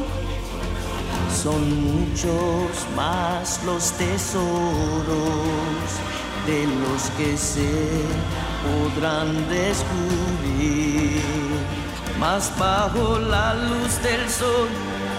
Son 1.42 1.62
muchos 1.86 2.86
más 2.98 3.64
los 3.64 3.94
tesoros 3.94 5.56
de 6.46 6.66
los 6.68 7.10
que 7.18 7.38
se 7.38 7.72
podrán 8.64 9.48
descubrir. 9.50 11.22
Más 12.20 12.52
bajo 12.58 13.20
la 13.20 13.54
luz 13.56 14.02
del 14.02 14.30
sol 14.30 14.70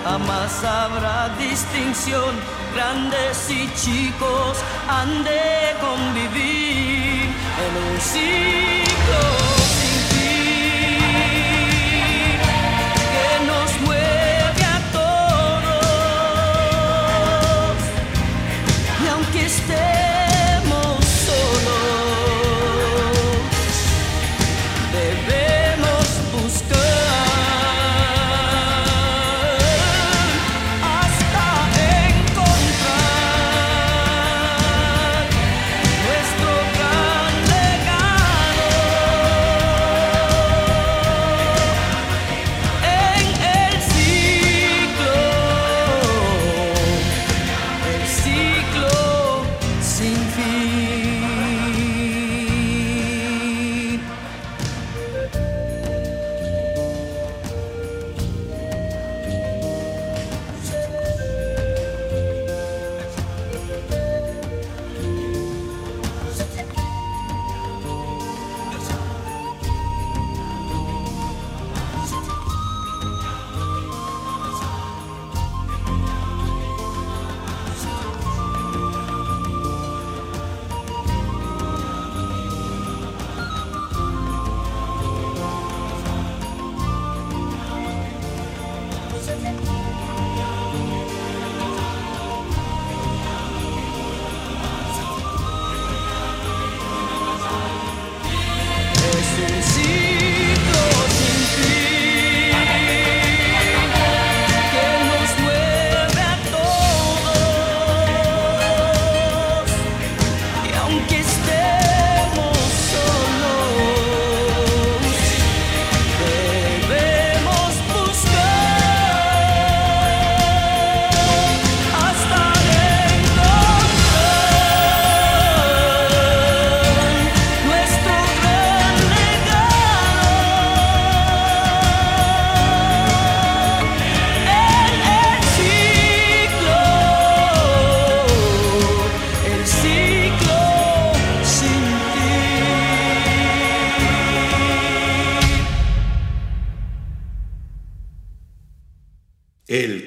jamás 0.04 0.64
habrá 0.64 1.28
distinción. 1.38 2.34
Grandes 2.74 3.50
y 3.50 3.68
chicos 3.74 4.58
han 4.88 5.24
de 5.24 5.74
convivir 5.80 7.30
en 7.64 7.72
un 7.86 8.00
ciclo 8.00 9.45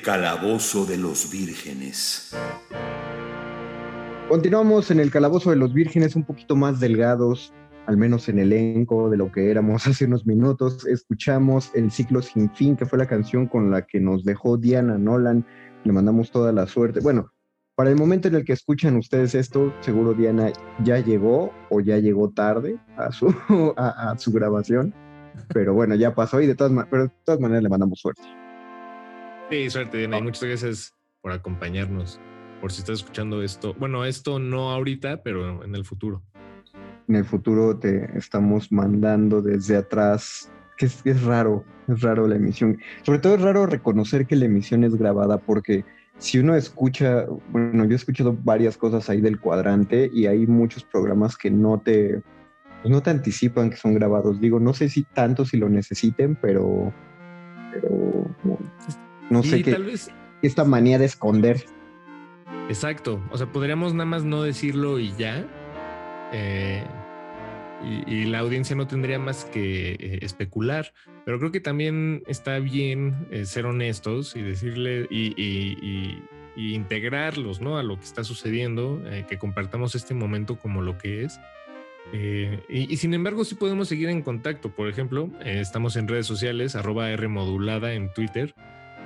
calabozo 0.10 0.88
de 0.88 0.98
los 0.98 1.30
vírgenes. 1.30 2.36
Continuamos 4.28 4.90
en 4.90 5.00
el 5.00 5.12
calabozo 5.12 5.52
de 5.52 5.56
los 5.56 5.72
vírgenes 5.72 6.16
un 6.16 6.24
poquito 6.24 6.56
más 6.56 6.80
delgados, 6.80 7.54
al 7.86 7.96
menos 7.96 8.28
en 8.28 8.40
elenco 8.40 9.12
de 9.12 9.18
lo 9.18 9.32
que 9.32 9.52
éramos 9.52 9.86
hace 9.88 10.06
unos 10.06 10.26
minutos. 10.26 10.88
Escuchamos 10.88 11.70
El 11.76 11.92
ciclo 11.92 12.24
sin 12.24 12.50
fin, 12.56 12.76
que 12.76 12.88
fue 12.88 12.98
la 12.98 13.06
canción 13.06 13.46
con 13.46 13.70
la 13.70 13.86
que 13.86 14.00
nos 14.00 14.24
dejó 14.24 14.58
Diana 14.58 14.98
Nolan. 14.98 15.46
Le 15.84 15.94
mandamos 15.94 16.32
toda 16.32 16.52
la 16.54 16.66
suerte. 16.66 17.02
Bueno, 17.02 17.32
para 17.76 17.92
el 17.92 17.96
momento 17.96 18.30
en 18.30 18.34
el 18.34 18.46
que 18.46 18.54
escuchan 18.54 18.98
ustedes 18.98 19.36
esto, 19.36 19.72
seguro 19.82 20.16
Diana 20.16 20.52
ya 20.84 20.98
llegó 20.98 21.54
o 21.70 21.82
ya 21.82 22.00
llegó 22.00 22.32
tarde 22.32 22.80
a 22.98 23.12
su, 23.12 23.28
a, 23.78 24.16
su 24.18 24.32
grabación. 24.32 24.92
Pero 25.54 25.76
bueno, 25.76 25.94
ya 25.94 26.16
pasó 26.16 26.42
y 26.42 26.48
de 26.48 26.56
todas, 26.56 26.74
de 26.74 27.12
todas 27.24 27.40
maneras 27.40 27.62
le 27.62 27.70
mandamos 27.70 28.00
suerte. 28.00 28.24
Sí, 29.50 29.70
suerte, 29.70 29.98
Diana. 29.98 30.20
Y 30.20 30.22
muchas 30.22 30.44
gracias 30.44 30.96
por 31.22 31.32
acompañarnos. 31.32 32.20
Por 32.62 32.72
si 32.72 32.82
estás 32.82 33.00
escuchando 33.00 33.42
esto. 33.42 33.74
Bueno, 33.80 34.06
esto 34.06 34.38
no 34.38 34.72
ahorita, 34.72 35.24
pero 35.24 35.64
en 35.64 35.76
el 35.76 35.86
futuro. 35.86 36.22
en 37.08 37.16
el 37.16 37.26
futuro 37.26 37.78
te 37.78 38.16
estamos 38.16 38.72
mandando 38.72 39.42
desde 39.42 39.78
atrás, 39.78 40.52
que 40.78 40.86
es, 40.86 41.02
es 41.06 41.24
raro, 41.24 41.64
es 41.88 42.02
raro 42.02 42.28
la 42.28 42.36
emisión. 42.36 42.78
Sobre 43.02 43.20
todo 43.20 43.36
es 43.36 43.42
raro 43.42 43.66
reconocer 43.66 44.28
que 44.28 44.36
la 44.36 44.46
emisión 44.46 44.84
es 44.84 44.96
grabada 44.96 45.38
porque 45.40 45.84
si 46.20 46.38
uno 46.38 46.56
escucha, 46.56 47.26
bueno, 47.52 47.86
yo 47.86 47.94
he 47.94 47.96
escuchado 47.96 48.38
varias 48.44 48.78
cosas 48.78 49.10
ahí 49.10 49.22
del 49.22 49.40
cuadrante 49.40 50.12
y 50.14 50.28
hay 50.28 50.46
muchos 50.46 50.84
programas 50.84 51.38
que 51.38 51.50
no 51.50 51.80
te, 51.80 52.22
pues 52.84 52.92
no 52.92 53.02
te 53.02 53.10
anticipan 53.10 53.72
que 53.72 53.78
son 53.78 53.96
grabados. 53.96 54.40
Digo, 54.40 54.60
no 54.60 54.74
sé 54.74 54.90
si 54.90 55.04
tanto 55.04 55.46
si 55.46 55.58
lo 55.58 55.70
necesiten, 55.70 56.36
pero, 56.36 56.94
pero 57.72 58.36
no 58.44 58.58
sé 59.44 59.60
Y 59.60 59.64
qué, 59.64 59.72
tal 59.72 59.84
vez, 59.86 60.12
esta 60.42 60.64
manía 60.64 60.98
de 60.98 61.06
esconder. 61.06 61.64
exacto. 62.70 63.22
O 63.32 63.38
sea, 63.38 63.52
podríamos 63.52 63.94
nada 63.94 64.06
más 64.06 64.24
no 64.24 64.44
decirlo 64.44 65.00
y 65.00 65.14
ya. 65.18 65.46
eh, 66.32 66.84
y, 67.84 68.14
y 68.14 68.26
la 68.26 68.40
audiencia 68.40 68.76
no 68.76 68.88
tendría 68.88 69.20
más 69.20 69.46
que 69.46 69.92
eh, 69.94 70.20
especular, 70.22 70.94
pero 71.26 71.40
creo 71.40 71.52
que 71.54 71.62
también 71.62 72.24
está 72.28 72.60
bien 72.60 73.26
eh, 73.32 73.46
ser 73.46 73.66
honestos 73.66 74.36
y 74.36 74.42
decirle 74.42 75.08
y, 75.10 75.34
y- 75.42 75.78
y- 75.82 76.24
y 76.58 76.74
integrarlos 76.76 77.62
¿no? 77.62 77.78
a 77.78 77.84
lo 77.84 77.96
que 77.98 78.04
está 78.04 78.26
sucediendo, 78.26 79.02
que 79.30 79.38
compartamos 79.38 79.96
este 79.96 80.14
momento 80.14 80.58
como 80.60 80.82
lo 80.82 80.98
que 80.98 81.24
es. 81.24 81.40
Eh, 82.12 82.60
y, 82.68 82.92
y 82.94 82.98
sin 82.98 83.14
embargo, 83.14 83.46
sí 83.46 83.56
podemos 83.56 83.88
seguir 83.88 84.10
en 84.10 84.22
contacto. 84.24 84.70
Por 84.70 84.90
ejemplo, 84.90 85.30
eh, 85.46 85.60
estamos 85.62 85.96
en 85.96 86.10
redes 86.10 86.26
sociales, 86.28 86.76
arroba 86.76 87.12
R 87.12 87.30
modulada 87.30 87.94
en 87.94 88.12
Twitter. 88.12 88.54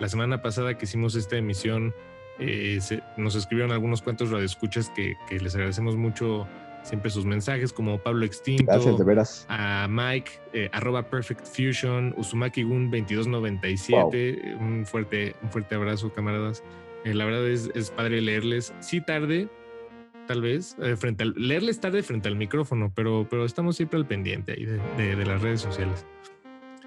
La 0.03 0.09
semana 0.09 0.41
pasada 0.41 0.77
que 0.77 0.83
hicimos 0.83 1.15
esta 1.15 1.37
emisión, 1.37 1.95
eh, 2.37 2.79
se- 2.81 3.01
nos 3.15 3.35
escribieron 3.35 3.71
algunos 3.71 4.01
cuantos 4.01 4.31
radioescuchas 4.31 4.89
que, 4.89 5.15
que 5.29 5.39
les 5.39 5.55
agradecemos 5.55 5.95
mucho 5.95 6.45
siempre 6.83 7.09
sus 7.09 7.23
mensajes, 7.25 7.71
como 7.71 7.99
Pablo 7.99 8.25
Extinto, 8.25 8.65
Gracias, 8.65 8.97
de 8.97 9.03
veras. 9.05 9.45
a 9.47 9.87
Mike, 9.89 10.29
eh, 10.51 10.69
arroba 10.73 11.03
Perfect 11.09 11.47
Fusion, 11.47 12.13
Uzumaki 12.17 12.63
Gun 12.63 12.91
2297. 12.91 14.57
Un, 14.59 14.85
fuerte, 14.85 15.37
un 15.41 15.49
fuerte 15.49 15.75
abrazo, 15.75 16.13
camaradas. 16.13 16.65
Eh, 17.05 17.13
la 17.13 17.23
verdad 17.23 17.47
es, 17.47 17.71
es 17.73 17.89
padre 17.89 18.19
leerles. 18.21 18.73
Sí, 18.81 18.99
tarde, 18.99 19.47
tal 20.27 20.41
vez, 20.41 20.75
eh, 20.81 20.97
frente 20.97 21.23
al, 21.23 21.33
leerles 21.37 21.79
tarde 21.79 22.03
frente 22.03 22.27
al 22.27 22.35
micrófono, 22.35 22.91
pero, 22.93 23.25
pero 23.29 23.45
estamos 23.45 23.77
siempre 23.77 23.97
al 23.99 24.05
pendiente 24.05 24.51
ahí 24.51 24.65
de, 24.65 24.81
de- 24.97 25.15
de 25.15 25.25
las 25.25 25.41
redes 25.41 25.61
sociales. 25.61 26.05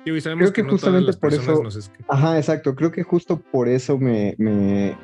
Digo, 0.07 0.17
y 0.17 0.21
sabemos 0.21 0.45
Creo 0.45 0.53
que 0.53 0.63
no 0.63 0.71
justamente 0.71 1.13
por 1.15 1.35
eso. 1.35 1.63
nos. 1.65 1.91
Ajá, 2.09 2.37
exacto. 2.39 2.75
Creo 2.77 2.93
que 2.93 3.03
justo 3.03 3.39
por 3.41 3.69
eso 3.69 3.99
me, 3.99 4.37
me, 4.39 4.97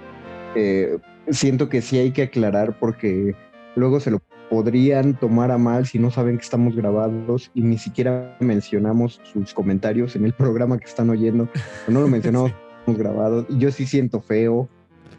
eh, 0.55 0.97
siento 1.29 1.69
que 1.69 1.83
sí 1.83 1.99
hay 1.99 2.13
que 2.13 2.23
aclarar 2.23 2.79
porque 2.79 3.35
luego 3.75 3.99
se 3.99 4.13
lo 4.13 4.23
podrían 4.49 5.19
tomar 5.19 5.51
a 5.51 5.59
mal 5.59 5.87
si 5.87 5.99
no 5.99 6.11
saben 6.11 6.37
que 6.37 6.45
estamos 6.45 6.77
grabados 6.77 7.51
y 7.55 7.63
ni 7.63 7.79
siquiera 7.79 8.37
mencionamos 8.39 9.21
sus 9.25 9.53
comentarios 9.55 10.15
en 10.15 10.25
el 10.25 10.35
programa 10.35 10.79
que 10.79 10.85
están 10.87 11.11
oyendo. 11.11 11.49
O 11.89 11.91
no 11.91 12.01
lo 12.01 12.07
mencionamos 12.09 12.53
estamos 12.81 12.99
grabados. 12.99 13.47
Y 13.49 13.59
yo 13.59 13.73
sí 13.73 13.87
siento 13.87 14.21
feo 14.21 14.69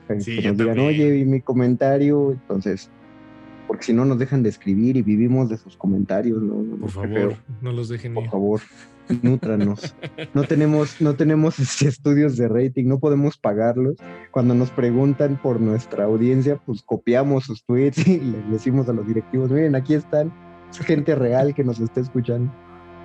eh, 0.09 0.21
Sí, 0.21 0.37
que 0.39 0.47
nos 0.47 0.57
digan, 0.57 0.75
también. 0.77 0.87
oye, 0.87 1.17
y 1.19 1.25
mi 1.25 1.41
comentario. 1.41 2.31
Entonces, 2.31 2.89
porque 3.67 3.83
si 3.83 3.93
no 3.93 4.05
nos 4.05 4.17
dejan 4.19 4.43
de 4.43 4.49
escribir 4.49 4.95
y 4.97 5.01
vivimos 5.01 5.49
de 5.49 5.57
sus 5.57 5.75
comentarios, 5.75 6.41
¿no? 6.41 6.77
Por 6.77 6.89
favor, 6.89 7.09
feo. 7.09 7.37
no 7.61 7.71
los 7.73 7.89
dejen 7.89 8.13
Por 8.13 8.23
ir. 8.25 8.29
favor, 8.29 8.61
nútranos. 9.21 9.95
No 10.33 10.43
tenemos, 10.43 11.01
no 11.01 11.15
tenemos 11.15 11.59
este, 11.59 11.87
estudios 11.87 12.37
de 12.37 12.47
rating, 12.47 12.85
no 12.85 12.99
podemos 12.99 13.37
pagarlos. 13.37 13.95
Cuando 14.31 14.53
nos 14.53 14.71
preguntan 14.71 15.39
por 15.41 15.59
nuestra 15.59 16.05
audiencia, 16.05 16.57
pues 16.65 16.81
copiamos 16.81 17.45
sus 17.45 17.63
tweets 17.65 18.07
y 18.07 18.19
les 18.19 18.51
decimos 18.51 18.89
a 18.89 18.93
los 18.93 19.07
directivos, 19.07 19.51
miren, 19.51 19.75
aquí 19.75 19.93
están, 19.93 20.33
es 20.69 20.79
gente 20.79 21.15
real 21.15 21.53
que 21.53 21.63
nos 21.63 21.79
está 21.79 22.01
escuchando. 22.01 22.53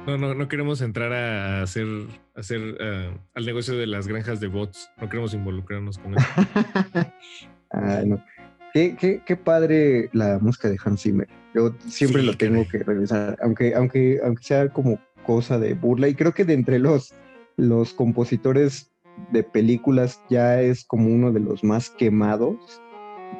No, 0.07 0.17
no, 0.17 0.35
no 0.35 0.49
queremos 0.49 0.81
entrar 0.81 1.13
a 1.13 1.63
hacer, 1.63 1.87
a 2.35 2.41
hacer 2.41 2.79
ah, 2.81 3.11
al 3.35 3.45
negocio 3.45 3.77
de 3.77 3.87
las 3.87 4.09
granjas 4.09 4.41
de 4.41 4.47
bots. 4.47 4.91
No 5.01 5.09
queremos 5.09 5.35
involucrarnos 5.35 5.99
con 5.99 6.15
eso. 6.15 6.27
Ay, 7.71 8.09
no. 8.09 8.25
Qué, 8.73 8.97
qué, 8.99 9.23
qué 9.27 9.37
padre 9.37 10.09
la 10.13 10.39
música 10.39 10.69
de 10.69 10.79
Hans 10.83 11.03
Zimmer. 11.03 11.29
Yo 11.55 11.75
siempre 11.87 12.23
Sí, 12.23 12.27
lo 12.27 12.37
tengo 12.37 12.67
que 12.69 12.79
revisar, 12.79 13.39
aunque, 13.43 13.75
aunque, 13.75 14.21
aunque 14.25 14.43
sea 14.43 14.69
como 14.69 14.99
cosa 15.29 15.59
de 15.59 15.75
burla. 15.75 16.09
Y 16.09 16.15
creo 16.15 16.33
que 16.33 16.47
de 16.47 16.55
entre 16.55 16.79
los, 16.79 17.13
los 17.59 17.93
compositores 17.93 18.91
de 19.31 19.43
películas 19.43 20.23
ya 20.31 20.63
es 20.63 20.87
como 20.87 21.15
uno 21.15 21.33
de 21.33 21.41
los 21.41 21.63
más 21.63 21.91
quemados. 21.91 22.57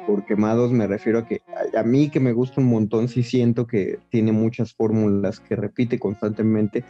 Por 0.05 0.23
quemados 0.23 0.71
me 0.71 0.85
refiero 0.85 1.17
a 1.17 1.25
que 1.25 1.41
a, 1.75 1.81
mí 1.81 2.11
que 2.11 2.19
me 2.19 2.31
gusta 2.31 2.61
un 2.61 2.67
montón, 2.67 3.07
sí 3.07 3.23
siento 3.23 3.65
que 3.65 3.97
tiene 4.11 4.31
muchas 4.31 4.75
fórmulas 4.75 5.39
que 5.39 5.55
repite 5.55 5.97
constantemente. 5.97 6.85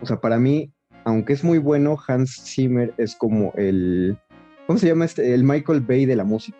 O 0.00 0.06
sea, 0.06 0.20
para 0.20 0.38
mí, 0.38 0.72
aunque 1.04 1.32
es 1.32 1.42
muy 1.42 1.58
bueno, 1.58 1.98
Hans 2.06 2.40
Zimmer 2.44 2.94
es 2.96 3.16
como 3.16 3.52
el, 3.56 4.16
¿cómo 4.68 4.78
se 4.78 4.86
llama 4.86 5.06
este? 5.06 5.34
El 5.34 5.42
Michael 5.42 5.80
Bay 5.80 6.06
de 6.06 6.14
la 6.14 6.24
música. 6.24 6.56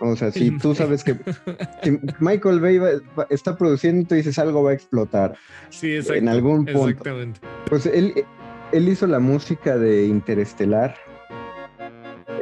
O 0.00 0.16
sea, 0.16 0.30
si 0.30 0.50
tú 0.58 0.74
sabes 0.74 1.04
que 1.04 1.14
si 1.82 1.98
Michael 2.20 2.60
Bay 2.60 2.78
va- 2.78 3.26
está 3.28 3.56
produciendo, 3.56 4.08
tú 4.08 4.14
dices 4.14 4.38
algo 4.38 4.62
va 4.62 4.70
a 4.70 4.74
explotar. 4.74 5.34
Sí, 5.68 5.94
exacto. 5.96 6.14
En 6.14 6.28
algún 6.28 6.64
punto. 6.64 6.88
Exactamente. 6.88 7.40
Pues 7.68 7.86
él, 7.86 8.24
él 8.72 8.88
hizo 8.88 9.06
la 9.06 9.18
música 9.18 9.76
de 9.76 10.06
Interestelar 10.06 10.94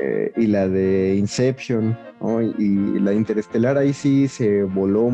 eh, 0.00 0.32
y 0.36 0.46
la 0.46 0.68
de 0.68 1.16
Inception, 1.16 1.98
¿no? 2.20 2.40
Y, 2.42 2.54
y 2.58 2.98
la 3.00 3.10
de 3.10 3.16
Interestelar 3.16 3.76
ahí 3.76 3.92
sí 3.92 4.28
se 4.28 4.62
voló 4.64 5.10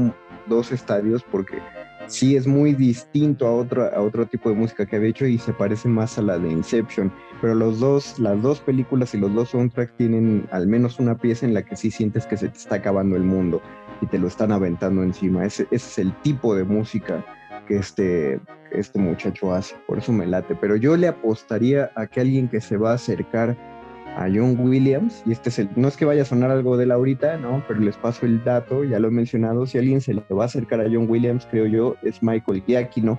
dos 0.47 0.73
estadios 0.73 1.23
porque 1.31 1.59
sí 2.07 2.37
es 2.37 2.47
muy 2.47 2.75
distinto 2.75 3.47
a 3.47 3.55
otro, 3.55 3.85
a 3.95 4.01
otro 4.01 4.27
tipo 4.27 4.49
de 4.49 4.57
música 4.57 4.87
que 4.87 4.97
había 4.97 5.11
hecho 5.11 5.27
y 5.27 5.39
se 5.39 5.53
parece 5.53 5.89
más 5.89 6.19
a 6.19 6.23
la 6.23 6.39
de 6.39 6.51
Inception. 6.51 7.13
Pero 7.41 7.55
los 7.55 7.81
dos, 7.81 8.19
las 8.19 8.41
dos 8.43 8.61
películas 8.61 9.15
y 9.15 9.19
los 9.19 9.35
dos 9.35 9.51
soundtracks 9.51 9.97
tienen 9.97 10.47
al 10.51 10.67
menos 10.67 10.99
una 10.99 11.17
pieza 11.17 11.47
en 11.47 11.55
la 11.55 11.63
que 11.63 11.77
sí 11.77 11.91
sientes 11.91 12.27
que 12.27 12.37
se 12.37 12.49
te 12.49 12.59
está 12.59 12.77
acabando 12.77 13.17
el 13.17 13.25
mundo 13.25 13.61
y 14.01 14.07
te 14.07 14.19
lo 14.19 14.29
están 14.29 14.53
aventando 14.53 15.03
encima. 15.03 15.45
Ese, 15.45 15.65
ese 15.71 15.77
es 15.77 15.99
el 15.99 16.15
tipo 16.23 16.55
de 16.55 16.65
música 16.65 17.25
que 17.67 17.77
este, 17.77 18.41
este 18.71 18.99
muchacho 18.99 19.53
hace. 19.53 19.77
Por 19.87 19.99
eso 19.99 20.13
me 20.13 20.27
late. 20.27 20.55
Pero 20.55 20.77
yo 20.77 20.97
le 20.97 21.09
apostaría 21.09 21.91
a 21.95 22.07
que 22.07 22.21
alguien 22.21 22.49
que 22.49 22.61
se 22.61 22.77
va 22.77 22.93
a 22.93 22.95
acercar 22.95 23.57
a 24.17 24.29
John 24.33 24.57
Williams, 24.59 25.23
y 25.27 25.33
este 25.33 25.49
es 25.49 25.59
el, 25.59 25.69
no 25.77 25.89
es 25.89 25.97
que 25.97 26.05
vaya 26.05 26.23
a 26.23 26.25
sonar 26.25 26.51
algo 26.51 26.77
de 26.77 26.85
él 26.85 26.93
ahorita, 26.93 27.37
¿no? 27.39 27.65
Pero 27.67 27.81
les 27.81 27.97
paso 27.97 28.27
el 28.27 28.43
dato, 28.45 28.85
ya 28.85 28.99
lo 29.01 29.09
he 29.09 29.11
mencionado, 29.11 29.67
si 29.67 29.79
alguien 29.79 30.01
se 30.01 30.15
le 30.15 30.23
va 30.31 30.45
a 30.45 30.47
acercar 30.47 30.81
a 30.81 30.85
John 30.85 31.07
Williams, 31.11 31.47
creo 31.51 31.67
yo, 31.67 31.97
es 32.03 32.23
Michael 32.23 32.63
Giacchino, 32.67 33.19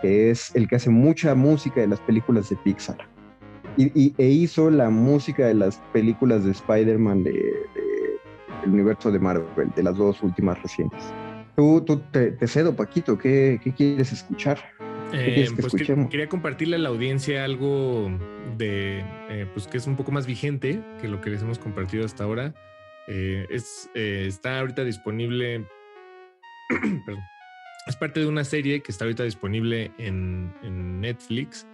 que 0.00 0.30
es 0.30 0.54
el 0.56 0.66
que 0.66 0.76
hace 0.76 0.88
mucha 0.90 1.34
música 1.34 1.80
de 1.82 1.88
las 1.88 2.00
películas 2.00 2.48
de 2.48 2.56
Pixar. 2.56 2.96
Y, 3.76 4.14
e 4.18 4.26
hizo 4.28 4.70
la 4.70 4.90
música 4.90 5.46
de 5.46 5.54
las 5.54 5.76
películas 5.92 6.44
de 6.44 6.50
Spider-Man 6.52 7.22
de, 7.22 7.32
de- 7.32 8.60
del 8.62 8.70
universo 8.72 9.10
de 9.10 9.18
Marvel, 9.18 9.70
de 9.76 9.82
las 9.82 9.96
dos 9.96 10.22
últimas 10.22 10.60
recientes. 10.62 11.02
Tú, 11.56 11.80
tú 11.82 11.98
te, 12.10 12.32
te 12.32 12.46
cedo, 12.46 12.74
Paquito, 12.74 13.16
¿qué, 13.16 13.60
qué 13.62 13.72
quieres 13.72 14.12
escuchar? 14.12 14.58
¿Qué 15.10 15.42
Eh, 15.42 15.48
que 15.54 15.62
pues 15.62 15.72
que- 15.74 16.08
quería 16.08 16.28
compartirle 16.28 16.76
a 16.76 16.78
la 16.78 16.88
audiencia 16.88 17.44
algo 17.44 18.10
de, 18.56 19.04
eh, 19.28 19.46
pues 19.52 19.66
que 19.66 19.76
es 19.78 19.86
un 19.86 19.96
poco 19.96 20.12
más 20.12 20.26
vigente 20.26 20.80
que 21.00 21.08
lo 21.08 21.20
que 21.20 21.30
les 21.30 21.42
hemos 21.42 21.58
compartido 21.58 22.04
hasta 22.04 22.24
ahora. 22.24 22.54
Eh, 23.08 23.46
es, 23.50 23.90
está 23.94 24.60
ahorita 24.60 24.84
disponible, 24.84 25.66
perdón, 27.06 27.22
es 27.86 27.96
parte 27.96 28.20
de 28.20 28.26
una 28.26 28.44
serie 28.44 28.82
que 28.82 28.92
está 28.92 29.04
ahorita 29.04 29.24
disponible 29.24 29.90
en, 29.98 30.52
en 30.62 31.00
Netflix 31.00 31.66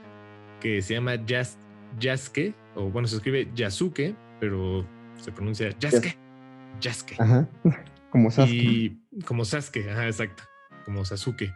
que 0.60 0.80
se 0.80 0.94
llama 0.94 1.16
Yas, 1.26 1.58
Yasuke, 1.98 2.54
o 2.74 2.88
bueno, 2.88 3.06
se 3.08 3.16
escribe 3.16 3.48
Yasuke, 3.54 4.14
pero 4.40 4.86
se 5.18 5.30
pronuncia 5.32 5.70
Yasuke. 5.78 6.16
Yasuke. 6.80 7.16
Ajá, 7.18 7.46
como 8.10 8.30
Sasuke. 8.30 8.54
Y 8.54 8.98
como 9.26 9.44
Sasuke, 9.44 9.90
ajá, 9.90 10.06
exacto, 10.06 10.42
como 10.86 11.04
Sasuke. 11.04 11.52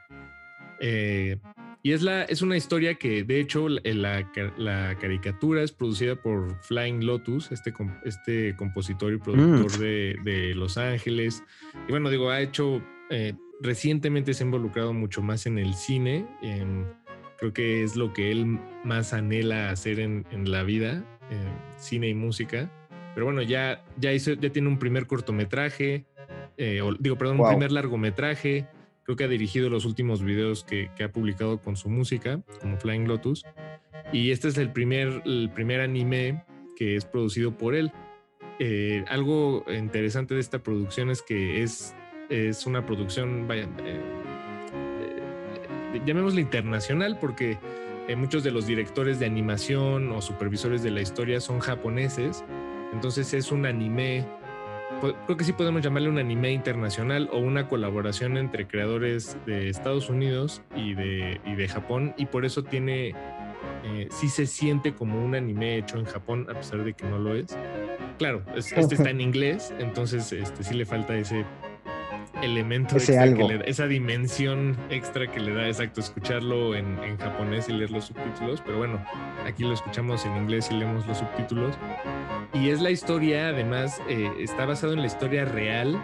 Eh, 0.81 1.39
y 1.83 1.93
es, 1.93 2.03
la, 2.03 2.25
es 2.25 2.43
una 2.43 2.57
historia 2.57 2.95
que, 2.95 3.25
de 3.25 3.41
hecho, 3.41 3.69
la, 3.69 3.81
la 3.85 4.31
ca- 4.33 4.53
la 4.59 4.97
caricatura 5.01 5.63
es 5.63 5.73
producida 5.73 6.15
por 6.17 6.55
Flying 6.63 7.05
Lotus, 7.07 7.51
este, 7.53 7.73
este 8.05 8.55
compositor 8.57 9.13
y 9.15 9.19
productor 9.19 9.71
de, 9.79 10.17
de 10.25 10.55
Los 10.55 10.77
Ángeles. 10.77 11.43
Y 11.89 11.91
bueno, 11.91 12.11
digo, 12.11 12.31
ha 12.31 12.41
hecho, 12.41 12.83
eh, 13.11 13.33
recientemente 13.63 14.35
se 14.35 14.45
ha 14.45 14.47
involucrado 14.47 14.93
mucho 14.93 15.23
más 15.23 15.47
en 15.47 15.59
el 15.59 15.75
cine. 15.75 16.27
em, 16.43 16.85
creo 17.39 17.53
que 17.55 17.83
es 17.83 17.97
lo 17.97 18.13
que 18.13 18.31
él 18.31 18.59
más 18.85 19.15
anhela 19.15 19.71
hacer 19.71 19.99
en, 20.01 20.27
en 20.31 20.51
la 20.51 20.63
vida, 20.63 21.03
eh, 21.31 21.49
cine 21.79 22.09
y 22.09 22.15
música. 22.15 22.71
Pero 23.15 23.25
bueno, 23.27 23.41
ya, 23.43 23.83
ya, 23.97 24.13
hizo, 24.13 24.35
ya 24.35 24.51
tiene 24.51 24.69
un 24.69 24.79
primer 24.79 25.07
cortometraje, 25.07 26.05
eh, 26.59 26.83
o- 26.83 26.93
digo, 26.95 27.17
perdón, 27.17 27.39
Wow. 27.39 27.47
un 27.47 27.53
primer 27.55 27.73
largometraje. 27.73 28.67
Creo 29.05 29.17
que 29.17 29.25
ha 29.25 29.29
dirigido 29.29 29.71
los 29.71 29.85
últimos 29.85 30.23
videos 30.23 30.65
que, 30.65 30.91
ha 31.03 31.09
publicado 31.09 31.61
con 31.61 31.77
su 31.77 31.89
música, 31.89 32.41
como 32.61 32.77
Flying 32.77 33.09
Lotus. 33.09 33.45
Y 34.13 34.31
este 34.31 34.49
es 34.49 34.59
el 34.59 34.73
primer, 34.73 35.23
el 35.25 35.51
primer 35.55 35.81
anime 35.81 36.45
que 36.77 36.97
es 36.97 37.05
producido 37.05 37.57
por 37.57 37.75
él. 37.75 37.93
Eh, 38.59 39.05
algo 39.09 39.65
interesante 39.69 40.35
de 40.35 40.41
esta 40.41 40.63
producción 40.63 41.11
es 41.11 41.23
que 41.23 41.63
es, 41.63 41.95
es 42.29 42.67
una 42.67 42.85
producción, 42.85 43.49
vaya, 43.49 43.65
eh, 43.85 44.01
eh, 45.95 46.01
llamémosle 46.05 46.41
internacional, 46.41 47.19
porque 47.19 47.59
eh, 48.11 48.17
muchos 48.17 48.43
de 48.43 48.51
los 48.51 48.67
directores 48.67 49.21
de 49.21 49.27
animación 49.27 50.11
o 50.11 50.21
supervisores 50.21 50.83
de 50.83 50.91
la 50.91 51.01
historia 51.01 51.41
son 51.41 51.61
japoneses. 51.61 52.45
Entonces 52.93 53.33
es 53.35 53.53
un 53.53 53.67
anime 53.67 54.27
creo 55.01 55.37
que 55.37 55.45
sí 55.45 55.53
podemos 55.53 55.83
llamarle 55.83 56.09
un 56.09 56.19
anime 56.19 56.53
internacional 56.53 57.29
o 57.33 57.39
una 57.39 57.69
colaboración 57.69 58.37
entre 58.37 58.67
creadores 58.67 59.37
de 59.47 59.69
Estados 59.69 60.09
Unidos 60.11 60.63
y 60.77 60.95
de, 60.95 61.41
y 61.47 61.55
de 61.55 61.69
Japón 61.69 62.15
y 62.17 62.27
por 62.27 62.45
eso 62.45 62.63
tiene, 62.65 63.15
eh, 63.85 64.09
sí 64.11 64.29
se 64.29 64.47
siente 64.47 64.95
como 64.95 65.25
un 65.25 65.35
anime 65.35 65.79
hecho 65.79 65.99
en 65.99 66.05
Japón 66.05 66.47
a 66.51 66.55
pesar 66.55 66.85
de 66.85 66.93
que 66.95 67.05
no 67.07 67.19
lo 67.19 67.35
es. 67.35 67.57
Claro, 68.19 68.43
es- 68.55 68.73
este 68.73 68.95
está 68.97 69.11
en 69.11 69.21
inglés, 69.23 69.73
entonces 69.79 70.31
este, 70.33 70.63
sí 70.63 70.75
le 70.75 70.85
falta 70.85 71.17
ese, 71.17 71.45
elemento 72.43 72.97
Ese 72.97 73.13
extra 73.13 73.23
algo. 73.23 73.49
que 73.49 73.59
le 73.59 73.71
esa 73.71 73.87
dimensión 73.87 74.77
extra 74.91 75.31
que 75.31 75.41
le 75.41 75.55
da, 75.55 75.67
exacto, 75.67 76.01
escucharlo 76.01 76.75
en, 76.75 76.99
en 77.03 77.17
japonés 77.19 77.69
y 77.69 77.73
leer 77.73 77.91
los 77.91 78.07
subtítulos, 78.07 78.61
pero 78.61 78.79
bueno, 78.79 79.05
aquí 79.47 79.63
lo 79.65 79.73
escuchamos 79.73 80.25
en 80.27 80.37
inglés 80.37 80.69
y 80.71 80.75
leemos 80.75 81.07
los 81.07 81.19
subtítulos. 81.19 81.77
Y 82.53 82.71
es 82.71 82.81
la 82.81 82.91
historia, 82.91 83.49
además, 83.49 84.01
eh, 84.09 84.31
está 84.41 84.67
basado 84.67 84.93
en 84.93 85.01
la 85.01 85.07
historia 85.07 85.45
real 85.45 86.01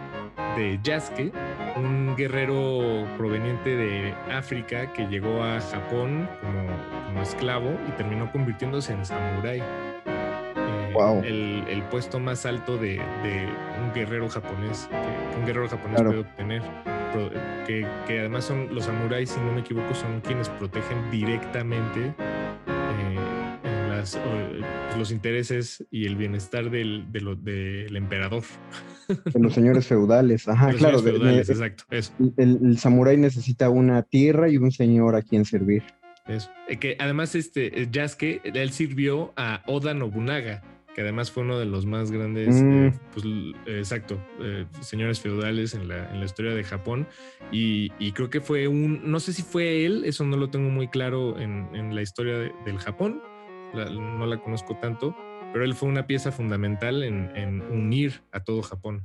de 0.56 0.78
Yasuke, 0.82 1.32
un 1.76 2.14
guerrero 2.16 3.06
proveniente 3.16 3.76
de 3.76 4.14
África 4.32 4.92
que 4.92 5.06
llegó 5.06 5.42
a 5.42 5.60
Japón 5.60 6.28
como, 6.40 7.06
como 7.06 7.22
esclavo 7.22 7.70
y 7.88 7.92
terminó 7.92 8.30
convirtiéndose 8.32 8.92
en 8.92 9.04
samurái. 9.04 9.62
Wow. 10.96 11.22
el, 11.24 11.64
el 11.68 11.82
puesto 11.84 12.18
más 12.20 12.44
alto 12.46 12.76
de, 12.76 12.94
de 13.22 13.48
un 13.84 13.92
guerrero 13.94 14.28
japonés, 14.28 14.88
que, 14.90 14.96
que 15.34 15.38
un 15.40 15.46
guerrero 15.46 15.68
japonés 15.68 15.94
Claro. 15.96 16.10
puede 16.10 16.20
obtener. 16.22 16.62
Que, 17.66 17.86
que 18.06 18.20
además 18.20 18.44
son 18.44 18.74
los 18.74 18.84
samuráis, 18.84 19.30
si 19.30 19.40
no 19.40 19.50
me 19.52 19.60
equivoco, 19.60 19.94
son 19.94 20.20
quienes 20.20 20.50
protegen 20.50 21.10
directamente 21.10 22.14
eh, 22.66 23.16
las, 23.88 24.16
eh, 24.16 24.60
los 24.98 25.10
intereses 25.10 25.84
y 25.90 26.06
el 26.06 26.16
bienestar 26.16 26.70
del, 26.70 27.10
de 27.12 27.20
lo- 27.20 27.34
del 27.36 27.96
emperador. 27.96 28.42
De 29.08 29.40
los 29.40 29.54
señores 29.54 29.86
feudales. 29.86 30.46
Ajá, 30.48 30.66
Los 30.72 30.76
claro. 30.76 30.98
señores 30.98 31.04
de- 31.04 31.12
feudales, 31.26 31.46
de- 31.46 31.52
exacto, 31.54 31.84
eso. 31.90 32.12
el, 32.36 32.58
el 32.62 32.78
samurái 32.78 33.16
necesita 33.16 33.70
una 33.70 34.02
tierra 34.02 34.48
y 34.50 34.58
un 34.58 34.70
señor 34.70 35.16
a 35.16 35.22
quien 35.22 35.44
servir. 35.46 35.82
Eso. 36.26 36.50
Eh, 36.68 36.76
que 36.78 36.96
además, 36.98 37.34
este 37.34 37.80
eh, 37.82 37.88
Yasuke, 37.90 38.40
él 38.44 38.70
sirvió 38.72 39.32
a 39.36 39.62
Oda 39.66 39.94
Nobunaga, 39.94 40.62
que 40.96 41.02
además 41.02 41.30
fue 41.30 41.42
uno 41.42 41.58
de 41.58 41.66
los 41.66 41.84
más 41.84 42.10
grandes, 42.10 42.56
Mm. 42.64 42.86
eh, 42.86 42.92
pues, 43.12 43.24
eh, 43.66 43.78
exacto, 43.80 44.18
eh, 44.40 44.64
señores 44.80 45.20
feudales 45.20 45.74
en 45.74 45.88
la, 45.88 46.10
en 46.10 46.20
la 46.20 46.24
historia 46.24 46.54
de 46.54 46.64
Japón. 46.64 47.06
Y, 47.52 47.92
y 47.98 48.12
creo 48.12 48.30
que 48.30 48.40
fue 48.40 48.66
un, 48.66 49.02
no 49.10 49.20
sé 49.20 49.34
si 49.34 49.42
fue 49.42 49.84
él, 49.84 50.04
eso 50.06 50.24
no 50.24 50.38
lo 50.38 50.48
tengo 50.48 50.70
muy 50.70 50.88
claro 50.88 51.38
en, 51.38 51.68
en 51.74 51.94
la 51.94 52.00
historia 52.00 52.38
de- 52.38 52.52
del 52.64 52.78
Japón, 52.78 53.20
la- 53.74 53.90
no 53.90 54.24
la 54.24 54.38
conozco 54.38 54.78
tanto, 54.80 55.14
pero 55.52 55.66
él 55.66 55.74
fue 55.74 55.90
una 55.90 56.06
pieza 56.06 56.32
fundamental 56.32 57.02
en, 57.02 57.30
en 57.36 57.60
unir 57.70 58.22
a 58.32 58.40
todo 58.42 58.62
Japón. 58.62 59.02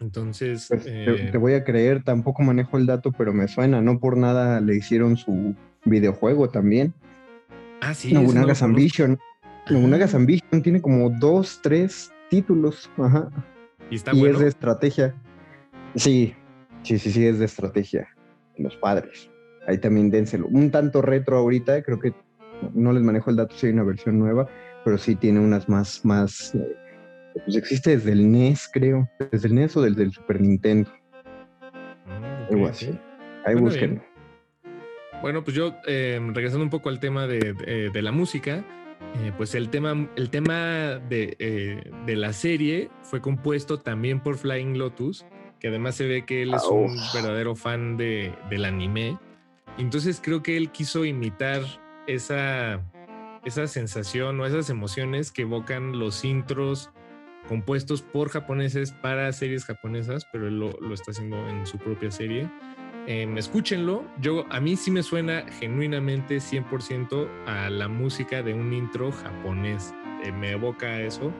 Entonces, 0.00 0.66
Pues, 0.68 0.84
te, 0.84 1.28
eh, 1.28 1.30
te 1.32 1.38
voy 1.38 1.54
a 1.54 1.64
creer, 1.64 2.04
tampoco 2.04 2.42
manejo 2.42 2.76
el 2.76 2.84
dato, 2.84 3.10
pero 3.12 3.32
me 3.32 3.48
suena. 3.48 3.80
No 3.80 3.98
por 3.98 4.18
nada 4.18 4.60
le 4.60 4.76
hicieron 4.76 5.16
su 5.16 5.54
videojuego 5.86 6.50
también. 6.50 6.92
ah, 7.80 7.94
sí, 7.94 8.12
no 8.12 8.20
Nobunaga's 8.20 8.58
conozco. 8.60 8.64
Ambition. 8.66 9.18
Nobunaga's 9.70 10.14
Ambition 10.14 10.62
tiene 10.62 10.80
como 10.80 11.10
dos, 11.10 11.60
tres 11.62 12.12
títulos. 12.30 12.90
Ajá. 12.98 13.28
Y 13.90 13.96
está 13.96 14.12
y 14.14 14.18
bueno. 14.20 14.34
es 14.36 14.42
de 14.42 14.48
estrategia. 14.48 15.14
Sí, 15.94 16.34
sí, 16.82 16.98
sí, 16.98 17.10
sí, 17.10 17.26
es 17.26 17.38
de 17.38 17.44
estrategia. 17.46 18.08
Los 18.56 18.76
padres. 18.76 19.30
Ahí 19.66 19.78
también 19.78 20.10
dénselo. 20.10 20.46
Un 20.48 20.70
tanto 20.70 21.02
retro 21.02 21.36
ahorita, 21.38 21.82
creo 21.82 21.98
que 21.98 22.12
no 22.74 22.92
les 22.92 23.02
manejo 23.02 23.30
el 23.30 23.36
dato 23.36 23.54
si 23.56 23.66
hay 23.66 23.72
una 23.72 23.84
versión 23.84 24.18
nueva, 24.18 24.48
pero 24.84 24.98
sí 24.98 25.14
tiene 25.14 25.40
unas 25.40 25.68
más, 25.68 26.04
más. 26.04 26.54
eh, 26.54 26.76
pues 27.44 27.56
existe 27.56 27.90
desde 27.96 28.12
el 28.12 28.30
NES, 28.32 28.68
creo. 28.72 29.08
Desde 29.30 29.48
el 29.48 29.54
NES 29.54 29.76
o 29.76 29.82
desde 29.82 30.02
el 30.02 30.12
Super 30.12 30.40
Nintendo. 30.40 30.90
Ah, 32.06 32.46
Algo 32.50 32.64
ok. 32.64 32.70
así. 32.70 32.86
Ahí 33.44 33.54
Bueno, 33.54 33.60
búsquenlo. 33.68 34.02
Bueno, 35.22 35.42
pues 35.44 35.56
yo, 35.56 35.74
eh, 35.86 36.20
regresando 36.32 36.64
un 36.64 36.70
poco 36.70 36.88
al 36.88 37.00
tema 37.00 37.26
de, 37.26 37.52
de- 37.54 37.90
de 37.92 38.02
la 38.02 38.12
música, 38.12 38.64
eh, 39.14 39.32
pues 39.36 39.54
el 39.54 39.68
tema, 39.70 40.08
el 40.16 40.30
tema 40.30 40.98
de, 41.08 41.36
eh, 41.38 41.90
de 42.06 42.16
la 42.16 42.32
serie 42.32 42.90
fue 43.02 43.20
compuesto 43.20 43.78
también 43.78 44.20
por 44.20 44.36
Flying 44.36 44.78
Lotus, 44.78 45.24
que 45.60 45.68
además 45.68 45.96
se 45.96 46.06
ve 46.06 46.24
que 46.24 46.42
él 46.42 46.54
es 46.54 46.64
un 46.64 46.96
verdadero 47.14 47.54
fan 47.54 47.96
de, 47.96 48.32
del 48.50 48.64
anime. 48.64 49.18
Entonces 49.78 50.20
creo 50.22 50.42
que 50.42 50.56
él 50.56 50.70
quiso 50.70 51.04
imitar 51.04 51.62
esa, 52.06 52.80
esa 53.44 53.66
sensación 53.66 54.40
o 54.40 54.46
esas 54.46 54.70
emociones 54.70 55.32
que 55.32 55.42
evocan 55.42 55.98
los 55.98 56.24
intros 56.24 56.90
compuestos 57.48 58.02
por 58.02 58.28
japoneses 58.28 58.92
para 58.92 59.32
series 59.32 59.64
japonesas, 59.64 60.26
pero 60.32 60.48
él 60.48 60.58
lo, 60.58 60.70
lo 60.80 60.94
está 60.94 61.12
haciendo 61.12 61.48
en 61.48 61.66
su 61.66 61.78
propia 61.78 62.10
serie. 62.10 62.48
Em, 63.08 63.38
escúchenlo. 63.38 64.04
Yo, 64.20 64.44
a 64.50 64.60
mí 64.60 64.76
sí 64.76 64.90
me 64.90 65.02
suena 65.02 65.42
genuinamente 65.58 66.40
100% 66.40 67.26
a 67.46 67.70
la 67.70 67.88
música 67.88 68.42
de 68.42 68.52
un 68.52 68.74
intro 68.74 69.10
japonés. 69.12 69.94
Eh, 70.22 70.30
me 70.30 70.50
evoca 70.50 71.00
eso. 71.00 71.32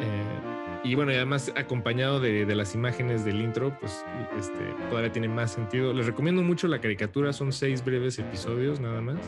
Eh, 0.00 0.82
y 0.82 0.94
bueno, 0.94 1.12
y 1.12 1.16
además 1.16 1.52
acompañado 1.56 2.20
de, 2.20 2.46
de 2.46 2.54
las 2.54 2.74
imágenes 2.74 3.22
del 3.22 3.42
intro, 3.42 3.78
pues 3.78 4.02
este, 4.38 4.64
todavía 4.88 5.12
tiene 5.12 5.28
más 5.28 5.52
sentido. 5.52 5.92
Les 5.92 6.06
recomiendo 6.06 6.40
mucho 6.42 6.68
la 6.68 6.80
caricatura, 6.80 7.34
son 7.34 7.52
seis 7.52 7.84
breves 7.84 8.18
episodios 8.18 8.80
nada 8.80 9.02
más. 9.02 9.18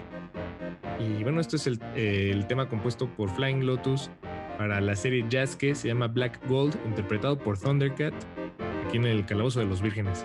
Y 0.98 1.22
bueno, 1.24 1.42
esto 1.42 1.56
es 1.56 1.66
el, 1.66 1.78
eh, 1.94 2.30
el 2.32 2.46
tema 2.46 2.70
compuesto 2.70 3.06
por 3.06 3.28
Flying 3.28 3.66
Lotus 3.66 4.10
para 4.56 4.80
la 4.80 4.96
serie 4.96 5.26
Yasuke, 5.28 5.74
se 5.74 5.88
llama 5.88 6.06
Black 6.06 6.40
Gold, 6.48 6.74
interpretado 6.86 7.38
por 7.38 7.58
Thundercat, 7.58 8.14
aquí 8.86 8.96
en 8.96 9.04
el 9.04 9.26
Calabozo 9.26 9.60
de 9.60 9.66
los 9.66 9.82
Vírgenes. 9.82 10.24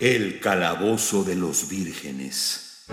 El 0.00 0.40
calabozo 0.40 1.22
de 1.22 1.36
los 1.36 1.68
vírgenes. 1.70 2.84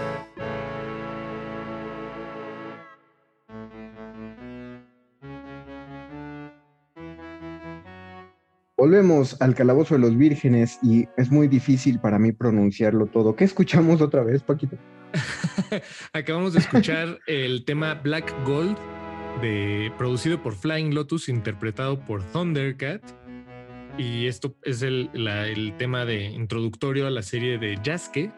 Volvemos 8.77 9.41
al 9.41 9.55
calabozo 9.55 9.95
de 9.95 10.01
los 10.01 10.15
vírgenes 10.15 10.77
y 10.83 11.07
es 11.17 11.31
muy 11.31 11.47
difícil 11.47 11.99
para 11.99 12.19
mí 12.19 12.33
pronunciarlo 12.33 13.07
todo. 13.07 13.35
¿Qué 13.35 13.45
escuchamos 13.45 13.99
otra 13.99 14.23
vez, 14.23 14.43
Paquito? 14.43 14.77
Acabamos 16.13 16.53
de 16.53 16.59
escuchar 16.59 17.17
el 17.25 17.65
tema 17.65 17.95
Black 17.95 18.31
Gold, 18.45 18.77
de, 19.41 19.91
producido 19.97 20.41
por 20.43 20.53
Flying 20.53 20.93
Lotus, 20.93 21.29
interpretado 21.29 21.99
por 21.99 22.21
Thundercat. 22.31 23.01
Y 24.01 24.25
esto 24.25 24.55
es 24.63 24.81
el, 24.81 25.11
la- 25.13 25.45
el 25.47 25.77
tema 25.77 26.05
de 26.05 26.23
introductorio 26.23 27.05
a 27.05 27.11
la 27.11 27.21
serie 27.21 27.59
de 27.59 27.77
Yasuke, 27.83 28.31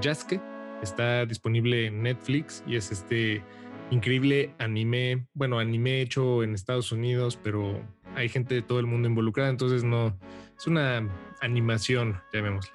Yasuke. 0.00 0.40
Está 0.80 1.26
disponible 1.26 1.86
en 1.86 2.04
Netflix 2.04 2.62
y 2.68 2.76
es 2.76 2.92
este 2.92 3.42
increíble 3.90 4.54
anime, 4.60 5.26
bueno, 5.34 5.58
anime 5.58 6.02
hecho 6.02 6.44
en 6.44 6.54
Estados 6.54 6.92
Unidos, 6.92 7.36
pero 7.42 7.80
hay 8.14 8.28
gente 8.28 8.54
de 8.54 8.62
todo 8.62 8.78
el 8.78 8.86
mundo 8.86 9.08
involucrada, 9.08 9.50
entonces 9.50 9.82
no, 9.82 10.16
es 10.56 10.66
una 10.68 11.02
animación, 11.40 12.20
llamémosle, 12.32 12.70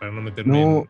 para 0.00 0.10
no 0.10 0.22
meterme 0.22 0.58
No. 0.64 0.86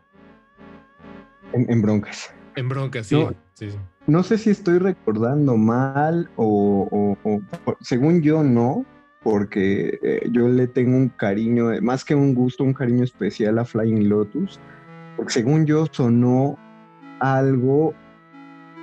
En, 1.51 1.69
en 1.69 1.81
broncas. 1.81 2.33
en, 2.55 2.69
broncas, 2.69 3.07
sí, 3.07 3.15
No. 3.15 3.33
sí, 3.53 3.71
sí. 3.71 3.77
No 4.07 4.23
sé 4.23 4.37
si 4.37 4.51
estoy 4.51 4.77
recordando 4.79 5.57
mal 5.57 6.29
o- 6.37 6.87
o- 7.25 7.41
según 7.81 8.21
yo 8.21 8.43
no, 8.43 8.85
porque 9.23 9.99
eh, 10.01 10.29
yo 10.31 10.47
le 10.47 10.67
tengo 10.67 10.95
un 10.95 11.09
cariño, 11.09 11.71
eh, 11.71 11.81
más 11.81 12.05
que 12.05 12.15
un 12.15 12.33
gusto, 12.33 12.63
un 12.63 12.73
cariño 12.73 13.03
especial 13.03 13.59
a 13.59 13.65
Flying 13.65 14.07
Lotus, 14.07 14.59
porque 15.17 15.33
según 15.33 15.65
yo 15.65 15.85
sonó 15.91 16.57
algo 17.19 17.93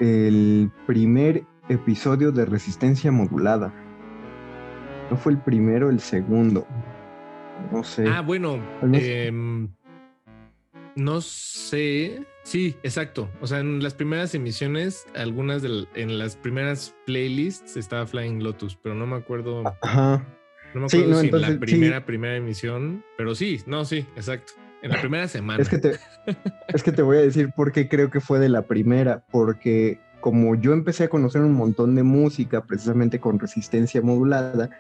el 0.01 0.71
primer 0.87 1.45
episodio 1.69 2.33
de 2.33 2.45
Resistencia 2.45 3.11
Modulada. 3.11 3.73
No 5.11 5.17
fue 5.17 5.33
el 5.33 5.39
primero, 5.39 5.89
el 5.89 6.01
segundo. 6.01 6.67
No 7.73 7.83
sé. 7.83 8.07
Ah, 8.07 8.21
bueno, 8.21 8.59
em, 8.93 9.69
no 10.95 11.21
sé. 11.21 12.27
Sí, 12.47 12.77
exacto. 12.85 13.29
O 13.41 13.49
sea, 13.49 13.59
en 13.59 13.83
las 13.83 13.95
primeras 13.95 14.33
emisiones, 14.37 15.05
algunas 15.17 15.63
de 15.63 15.85
en 15.97 16.17
las 16.17 16.37
primeras 16.37 16.95
playlists 17.05 17.77
estaba 17.77 18.07
Flying 18.07 18.41
Lotus, 18.41 18.79
pero 18.81 18.95
no 18.95 19.05
me 19.05 19.17
acuerdo. 19.17 19.65
Ajá. 19.83 20.25
No 20.73 20.83
me 20.83 20.89
Sí, 20.89 20.99
acuerdo 20.99 21.15
no, 21.15 21.21
si 21.23 21.27
entonces, 21.27 21.49
la 21.49 21.55
sí. 21.55 21.59
primera, 21.59 22.07
primera 22.07 22.37
emisión, 22.37 23.05
pero 23.19 23.35
sí, 23.35 23.61
no, 23.67 23.85
sí, 23.85 24.07
exacto. 24.15 24.53
En 24.81 24.93
la 24.93 25.01
primera 25.01 25.27
semana. 25.27 25.61
Es 25.61 25.69
que, 25.69 25.79
te, 25.79 25.99
es 26.69 26.83
que 26.85 26.93
te 26.93 27.03
voy 27.03 27.17
a 27.17 27.23
decir 27.23 27.51
por 27.57 27.73
qué 27.73 27.89
creo 27.89 28.11
que 28.13 28.21
fue 28.21 28.39
de 28.39 28.49
la 28.49 28.63
primera, 28.63 29.25
porque 29.33 29.99
como 30.21 30.55
yo 30.55 30.73
empecé 30.73 31.03
a 31.05 31.09
conocer 31.09 31.43
un 31.43 31.55
montón 31.55 31.97
de 31.97 32.05
música 32.05 32.65
precisamente 32.65 33.19
con 33.19 33.41
resistencia 33.41 34.01
modulada, 34.03 34.71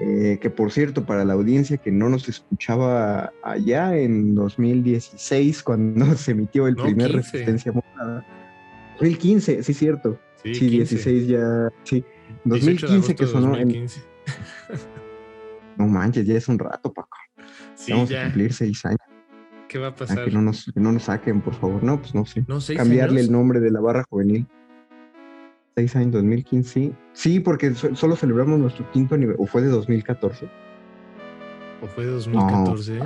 eh, 0.00 0.38
que 0.40 0.50
por 0.50 0.70
cierto, 0.70 1.04
para 1.04 1.24
la 1.24 1.34
audiencia 1.34 1.76
que 1.76 1.90
no 1.90 2.08
nos 2.08 2.28
escuchaba 2.28 3.32
allá 3.42 3.96
en 3.96 4.34
2016, 4.34 5.62
cuando 5.62 6.06
se 6.16 6.32
emitió 6.32 6.66
el 6.68 6.74
No, 6.76 6.84
primer 6.84 7.10
15. 7.10 7.16
resistencia 7.16 7.72
modulada, 7.72 8.24
2015, 9.00 9.62
sí, 9.62 9.74
cierto. 9.74 10.18
Sí, 10.42 10.54
Sí, 10.54 10.60
15. 10.70 10.94
16 10.96 11.26
ya, 11.28 11.68
sí. 11.84 12.04
18 12.44 12.86
de 12.86 12.92
2015 12.92 13.14
que 13.16 13.26
sonó 13.26 13.56
en... 13.56 13.68
2015. 13.68 14.00
No 15.76 15.86
manches, 15.86 16.26
ya 16.26 16.34
es 16.36 16.48
un 16.48 16.58
rato, 16.58 16.92
Paco. 16.92 17.16
Sí, 17.74 17.92
Vamos 17.92 18.10
a 18.12 18.24
cumplir 18.24 18.52
seis 18.52 18.84
años. 18.84 18.98
¿Qué 19.68 19.78
va 19.78 19.88
a 19.88 19.94
pasar? 19.94 20.24
que, 20.24 20.30
no 20.30 20.42
nos, 20.42 20.64
que 20.72 20.80
no 20.80 20.92
nos 20.92 21.04
saquen, 21.04 21.40
por 21.40 21.54
favor. 21.54 21.82
No, 21.82 22.00
pues 22.00 22.14
no 22.14 22.24
sé. 22.24 22.44
No, 22.48 22.58
Cambiarle 22.76 23.18
años. 23.20 23.26
el 23.26 23.32
nombre 23.32 23.60
de 23.60 23.70
la 23.70 23.80
barra 23.80 24.04
juvenil. 24.08 24.46
Seis 25.78 25.94
años, 25.94 26.10
2015. 26.14 26.72
Sí, 26.72 26.92
sí 27.12 27.38
porque 27.38 27.72
so- 27.72 27.94
solo 27.94 28.16
celebramos 28.16 28.58
nuestro 28.58 28.90
quinto 28.90 29.14
aniversario. 29.14 29.44
¿O 29.44 29.46
fue 29.46 29.62
de 29.62 29.68
2014? 29.68 30.48
¿O 31.80 31.86
fue 31.86 32.04
de 32.04 32.10
2014? 32.10 32.98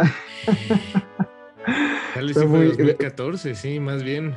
Tal 2.14 2.26
vez 2.26 2.28
sí 2.28 2.32
fue 2.32 2.46
muy- 2.46 2.66
2014, 2.68 3.54
sí, 3.54 3.78
más 3.78 4.02
bien. 4.02 4.32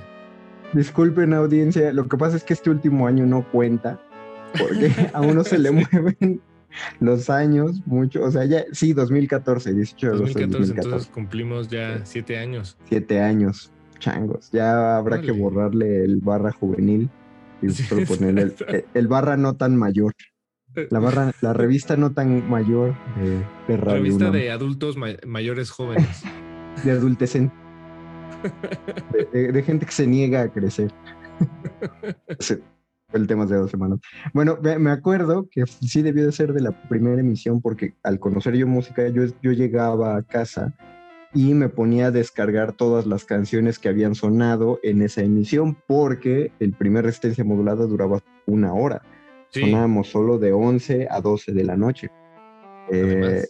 Disculpen, 0.74 1.34
audiencia. 1.34 1.94
Lo 1.94 2.10
que 2.10 2.18
pasa 2.18 2.36
es 2.36 2.44
que 2.44 2.52
este 2.52 2.70
último 2.70 3.08
año 3.08 3.26
no 3.26 3.50
cuenta. 3.50 4.02
Porque 4.60 4.92
a 5.14 5.22
uno 5.22 5.46
se 5.46 5.58
le 5.58 5.72
mueven 5.72 6.42
los 7.00 7.30
años 7.30 7.82
mucho. 7.86 8.22
O 8.22 8.32
sea, 8.32 8.44
ya, 8.44 8.66
sí, 8.74 8.92
2014, 8.92 9.74
18 9.74 10.08
de 10.08 10.14
agosto 10.14 10.40
de 10.40 10.46
2014, 10.48 10.58
2014. 10.74 10.88
entonces 10.90 11.10
cumplimos 11.14 11.70
ya 11.70 12.02
siete 12.04 12.38
años. 12.38 12.78
Siete 12.90 13.22
años, 13.22 13.72
changos. 14.00 14.52
Ya 14.52 14.98
habrá 14.98 15.22
que 15.22 15.32
Órale. 15.32 15.42
borrarle 15.42 16.04
el 16.04 16.18
barra 16.18 16.52
juvenil 16.52 17.10
y 17.62 18.06
ponerle 18.06 18.54
el, 18.94 19.08
barra 19.08 19.38
no 19.38 19.56
tan 19.56 19.76
mayor. 19.78 20.14
La 20.90 21.00
barra, 21.00 21.32
la 21.42 21.54
revista 21.54 21.96
no 21.96 22.12
tan 22.12 22.50
mayor 22.50 22.96
de, 23.18 23.38
de 23.68 23.78
Radio 23.78 23.98
Revista 24.02 24.26
UNAM, 24.26 24.34
de 24.34 24.52
adultos 24.52 24.98
ma- 24.98 25.08
mayores 25.26 25.70
jóvenes. 25.72 26.24
de 26.84 26.92
adultecen. 26.92 27.52
De, 29.14 29.26
de- 29.32 29.52
de 29.54 29.64
gente 29.64 29.86
que 29.86 29.92
se 29.94 30.06
niega 30.06 30.42
a 30.42 30.50
crecer. 30.52 30.92
El 33.14 33.28
tema 33.28 33.46
de 33.46 33.56
dos 33.56 33.72
semanas. 33.72 34.00
Bueno, 34.34 34.58
me, 34.62 34.78
me 34.78 34.92
acuerdo 34.92 35.48
que 35.50 35.64
sí 35.66 36.02
debió 36.02 36.26
de 36.26 36.34
ser 36.34 36.52
de 36.52 36.60
la 36.62 36.72
primera 36.90 37.22
emisión 37.22 37.62
porque 37.62 37.94
al 38.04 38.20
conocer 38.20 38.56
yo 38.56 38.68
música, 38.68 39.08
yo, 39.08 39.24
yo 39.42 39.52
llegaba 39.54 40.18
a 40.18 40.24
casa 40.24 40.74
y 41.36 41.54
me 41.54 41.68
ponía 41.68 42.08
a 42.08 42.12
descargar 42.12 42.72
todas 42.72 43.06
las 43.06 43.26
canciones 43.26 43.78
que 43.78 43.90
habían 43.90 44.16
sonado 44.16 44.80
en 44.84 45.02
esa 45.02 45.22
emisión 45.22 45.78
porque 45.86 46.52
el 46.60 46.72
primer 46.72 47.04
resistencia 47.04 47.44
modulada 47.44 47.86
duraba 47.86 48.24
una 48.48 48.74
hora. 48.74 49.02
Sí, 49.50 49.60
Sonábamos 49.60 50.08
solo 50.08 50.40
de 50.40 50.54
11 50.54 51.08
a 51.12 51.20
12 51.20 51.52
de 51.52 51.64
la 51.66 51.76
noche. 51.76 52.10
Eh, 52.90 53.44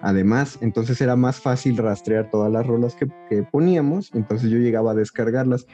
Además. 0.00 0.58
entonces 0.62 1.00
era 1.00 1.14
más 1.14 1.40
fácil 1.40 1.76
rastrear 1.76 2.30
todas 2.30 2.50
las 2.50 2.66
rolas 2.66 2.94
que, 2.94 3.06
que 3.28 3.42
poníamos, 3.42 4.10
entonces 4.14 4.50
yo 4.50 4.56
llegaba 4.56 4.92
a 4.92 4.94
descargarlas. 4.94 5.66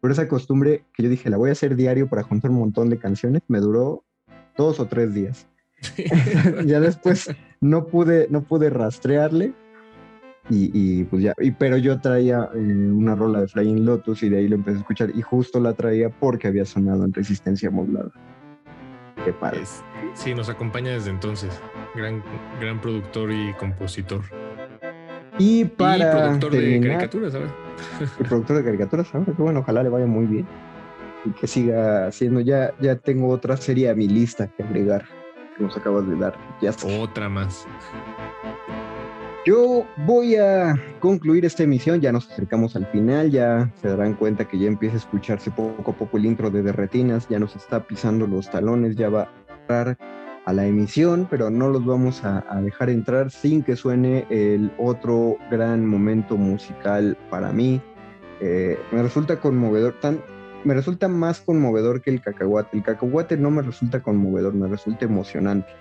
Pero 0.00 0.12
esa 0.12 0.28
costumbre 0.28 0.84
que 0.92 1.04
yo 1.04 1.08
dije, 1.08 1.30
la 1.30 1.38
voy 1.38 1.48
a 1.48 1.52
hacer 1.52 1.76
diario 1.76 2.08
para 2.08 2.22
juntar 2.22 2.50
un 2.50 2.58
montón 2.58 2.90
de 2.90 2.98
canciones, 2.98 3.42
me 3.48 3.60
duró 3.60 4.04
dos 4.56 4.80
o 4.80 4.86
tres 4.86 5.14
días. 5.14 5.46
ya 6.66 6.78
después 6.80 7.30
no 7.62 7.86
pude, 7.86 8.26
no 8.28 8.42
pude 8.42 8.68
rastrearle. 8.68 9.54
Y, 10.50 10.70
y, 10.72 11.04
pues 11.04 11.22
ya, 11.22 11.34
y, 11.38 11.50
pero 11.50 11.76
yo 11.76 12.00
traía 12.00 12.48
eh, 12.54 12.58
una 12.58 13.14
rola 13.14 13.42
de 13.42 13.48
Flying 13.48 13.84
Lotus 13.84 14.22
y 14.22 14.30
de 14.30 14.38
ahí 14.38 14.48
lo 14.48 14.54
empecé 14.54 14.78
a 14.78 14.80
escuchar 14.80 15.10
y 15.14 15.20
justo 15.20 15.60
la 15.60 15.74
traía 15.74 16.08
porque 16.08 16.48
había 16.48 16.64
sonado 16.64 17.04
en 17.04 17.12
resistencia 17.12 17.70
modulada. 17.70 18.10
Qué 19.24 19.32
padre. 19.32 19.60
sí, 20.14 20.34
nos 20.34 20.48
acompaña 20.48 20.92
desde 20.92 21.10
entonces. 21.10 21.60
Gran, 21.94 22.22
gran 22.60 22.80
productor 22.80 23.30
y 23.30 23.52
compositor. 23.54 24.22
Y 25.38 25.60
y 25.60 25.64
para 25.66 26.12
productor 26.12 26.52
de 26.52 26.80
caricaturas, 26.80 27.32
¿sabes? 27.32 27.50
y 28.18 28.24
productor 28.24 28.56
de 28.56 28.64
caricaturas, 28.64 29.14
ahora 29.14 29.26
que 29.26 29.42
bueno, 29.42 29.60
ojalá 29.60 29.82
le 29.82 29.88
vaya 29.88 30.06
muy 30.06 30.26
bien 30.26 30.46
y 31.24 31.30
que 31.30 31.46
siga 31.46 32.06
haciendo. 32.06 32.40
Ya, 32.40 32.72
ya 32.80 32.96
tengo 32.96 33.28
otra 33.28 33.56
serie 33.56 33.90
a 33.90 33.94
mi 33.94 34.08
lista 34.08 34.48
que 34.48 34.62
agregar 34.62 35.04
que 35.56 35.64
nos 35.64 35.76
acabas 35.76 36.08
de 36.08 36.16
dar. 36.16 36.34
Ya 36.60 36.70
está. 36.70 36.86
Otra 36.86 37.28
más. 37.28 37.66
Yo 39.48 39.86
voy 40.04 40.36
a 40.36 40.78
concluir 41.00 41.46
esta 41.46 41.62
emisión, 41.62 42.02
ya 42.02 42.12
nos 42.12 42.30
acercamos 42.30 42.76
al 42.76 42.84
final, 42.88 43.30
ya 43.30 43.72
se 43.80 43.88
darán 43.88 44.12
cuenta 44.12 44.46
que 44.46 44.58
ya 44.58 44.66
empieza 44.66 44.96
a 44.96 44.98
escucharse 44.98 45.50
poco 45.50 45.90
a 45.90 45.94
poco 45.94 46.18
el 46.18 46.26
intro 46.26 46.50
de 46.50 46.62
Derretinas, 46.62 47.26
ya 47.30 47.38
nos 47.38 47.56
está 47.56 47.86
pisando 47.86 48.26
los 48.26 48.50
talones, 48.50 48.94
ya 48.94 49.08
va 49.08 49.22
a 49.22 49.54
entrar 49.62 49.96
a 50.44 50.52
la 50.52 50.66
emisión, 50.66 51.26
pero 51.30 51.48
no 51.48 51.70
los 51.70 51.82
vamos 51.86 52.22
a, 52.26 52.42
dejar 52.60 52.90
entrar 52.90 53.30
sin 53.30 53.62
que 53.62 53.74
suene 53.74 54.26
el 54.28 54.70
otro 54.76 55.38
gran 55.50 55.86
momento 55.86 56.36
musical 56.36 57.16
para 57.30 57.50
mí. 57.50 57.80
Eh, 58.42 58.78
me 58.92 59.02
resulta 59.02 59.40
conmovedor, 59.40 59.94
tan, 59.98 60.22
me 60.64 60.74
resulta 60.74 61.08
más 61.08 61.40
conmovedor 61.40 62.02
que 62.02 62.10
el 62.10 62.20
cacahuate. 62.20 62.76
El 62.76 62.82
cacahuate 62.82 63.38
no 63.38 63.50
me 63.50 63.62
resulta 63.62 64.02
conmovedor, 64.02 64.52
me 64.52 64.68
resulta 64.68 65.06
emocionante 65.06 65.72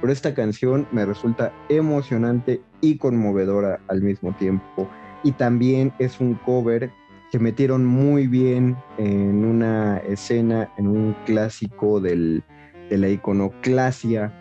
pero 0.00 0.12
esta 0.12 0.34
canción 0.34 0.86
me 0.92 1.04
resulta 1.04 1.52
emocionante 1.68 2.60
y 2.80 2.96
conmovedora 2.96 3.80
al 3.88 4.02
mismo 4.02 4.34
tiempo. 4.36 4.88
Y 5.22 5.32
también 5.32 5.92
es 5.98 6.20
un 6.20 6.34
cover 6.34 6.90
que 7.30 7.38
metieron 7.38 7.84
muy 7.84 8.26
bien 8.26 8.76
en 8.98 9.44
una 9.44 9.98
escena, 9.98 10.72
en 10.78 10.88
un 10.88 11.14
clásico 11.26 12.00
del, 12.00 12.42
de 12.88 12.98
la 12.98 13.08
iconoclasia 13.08 14.32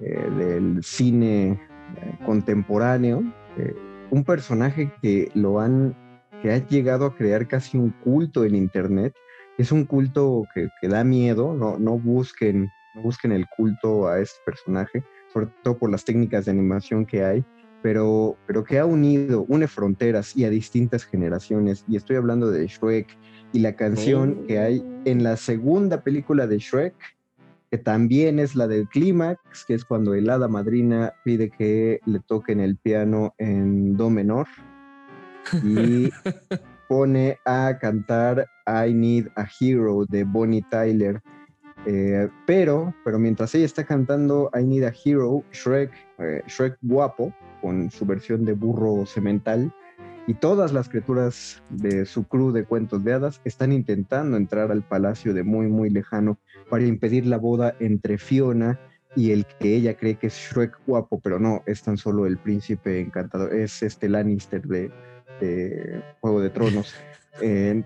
eh, 0.00 0.30
del 0.38 0.82
cine 0.82 1.50
eh, 1.50 1.58
contemporáneo. 2.24 3.22
Eh, 3.58 3.74
un 4.10 4.24
personaje 4.24 4.92
que 5.02 5.30
lo 5.34 5.60
han, 5.60 5.96
que 6.42 6.52
ha 6.52 6.66
llegado 6.66 7.06
a 7.06 7.14
crear 7.14 7.48
casi 7.48 7.76
un 7.76 7.90
culto 7.90 8.44
en 8.44 8.54
internet. 8.54 9.14
Es 9.58 9.72
un 9.72 9.84
culto 9.84 10.44
que, 10.54 10.68
que 10.80 10.88
da 10.88 11.04
miedo, 11.04 11.54
no, 11.54 11.78
no 11.78 11.98
busquen 11.98 12.70
no 12.94 13.02
busquen 13.02 13.32
el 13.32 13.46
culto 13.56 14.08
a 14.08 14.20
este 14.20 14.38
personaje, 14.44 15.04
sobre 15.32 15.48
todo 15.62 15.78
por 15.78 15.90
las 15.90 16.04
técnicas 16.04 16.44
de 16.44 16.52
animación 16.52 17.06
que 17.06 17.24
hay, 17.24 17.44
pero, 17.82 18.36
pero 18.46 18.64
que 18.64 18.78
ha 18.78 18.84
unido, 18.84 19.44
une 19.48 19.66
fronteras 19.66 20.36
y 20.36 20.44
a 20.44 20.50
distintas 20.50 21.04
generaciones. 21.04 21.84
Y 21.88 21.96
estoy 21.96 22.16
hablando 22.16 22.50
de 22.50 22.66
Shrek 22.66 23.16
y 23.52 23.60
la 23.60 23.74
canción 23.74 24.44
que 24.46 24.58
hay 24.58 24.84
en 25.04 25.22
la 25.22 25.36
segunda 25.36 26.02
película 26.02 26.46
de 26.46 26.58
Shrek, 26.58 26.94
que 27.70 27.78
también 27.78 28.38
es 28.38 28.54
la 28.56 28.66
del 28.66 28.88
clímax, 28.88 29.64
que 29.66 29.74
es 29.74 29.84
cuando 29.84 30.14
el 30.14 30.28
hada 30.28 30.48
madrina 30.48 31.14
pide 31.24 31.50
que 31.50 32.00
le 32.04 32.20
toquen 32.20 32.60
el 32.60 32.76
piano 32.76 33.34
en 33.38 33.96
do 33.96 34.10
menor 34.10 34.46
y 35.62 36.10
pone 36.88 37.38
a 37.46 37.78
cantar 37.80 38.46
I 38.66 38.92
Need 38.92 39.28
a 39.36 39.46
Hero 39.60 40.04
de 40.08 40.24
Bonnie 40.24 40.64
Tyler. 40.70 41.22
Eh, 41.86 42.28
pero, 42.46 42.94
pero 43.04 43.18
mientras 43.18 43.54
ella 43.54 43.64
está 43.64 43.84
cantando 43.84 44.50
I 44.54 44.64
Need 44.64 44.84
a 44.84 44.92
Hero, 45.04 45.42
Shrek, 45.52 45.90
eh, 46.18 46.42
Shrek 46.46 46.76
guapo, 46.82 47.34
con 47.62 47.90
su 47.90 48.04
versión 48.04 48.44
de 48.44 48.52
burro 48.52 49.06
cemental, 49.06 49.72
y 50.26 50.34
todas 50.34 50.72
las 50.72 50.88
criaturas 50.88 51.62
de 51.70 52.04
su 52.04 52.24
crew 52.24 52.52
de 52.52 52.64
cuentos 52.64 53.02
de 53.02 53.14
hadas 53.14 53.40
están 53.44 53.72
intentando 53.72 54.36
entrar 54.36 54.70
al 54.70 54.82
palacio 54.82 55.34
de 55.34 55.42
muy 55.42 55.66
muy 55.66 55.90
lejano 55.90 56.38
para 56.68 56.84
impedir 56.84 57.26
la 57.26 57.38
boda 57.38 57.74
entre 57.80 58.18
Fiona 58.18 58.78
y 59.16 59.32
el 59.32 59.44
que 59.44 59.74
ella 59.74 59.96
cree 59.96 60.16
que 60.16 60.28
es 60.28 60.34
Shrek 60.34 60.78
guapo, 60.86 61.20
pero 61.20 61.40
no, 61.40 61.62
es 61.66 61.82
tan 61.82 61.96
solo 61.96 62.26
el 62.26 62.38
príncipe 62.38 63.00
encantador, 63.00 63.54
es 63.54 63.82
este 63.82 64.08
Lannister 64.08 64.62
de, 64.62 64.90
de 65.40 66.02
Juego 66.20 66.40
de 66.40 66.50
Tronos. 66.50 66.94
Eh, 67.40 67.82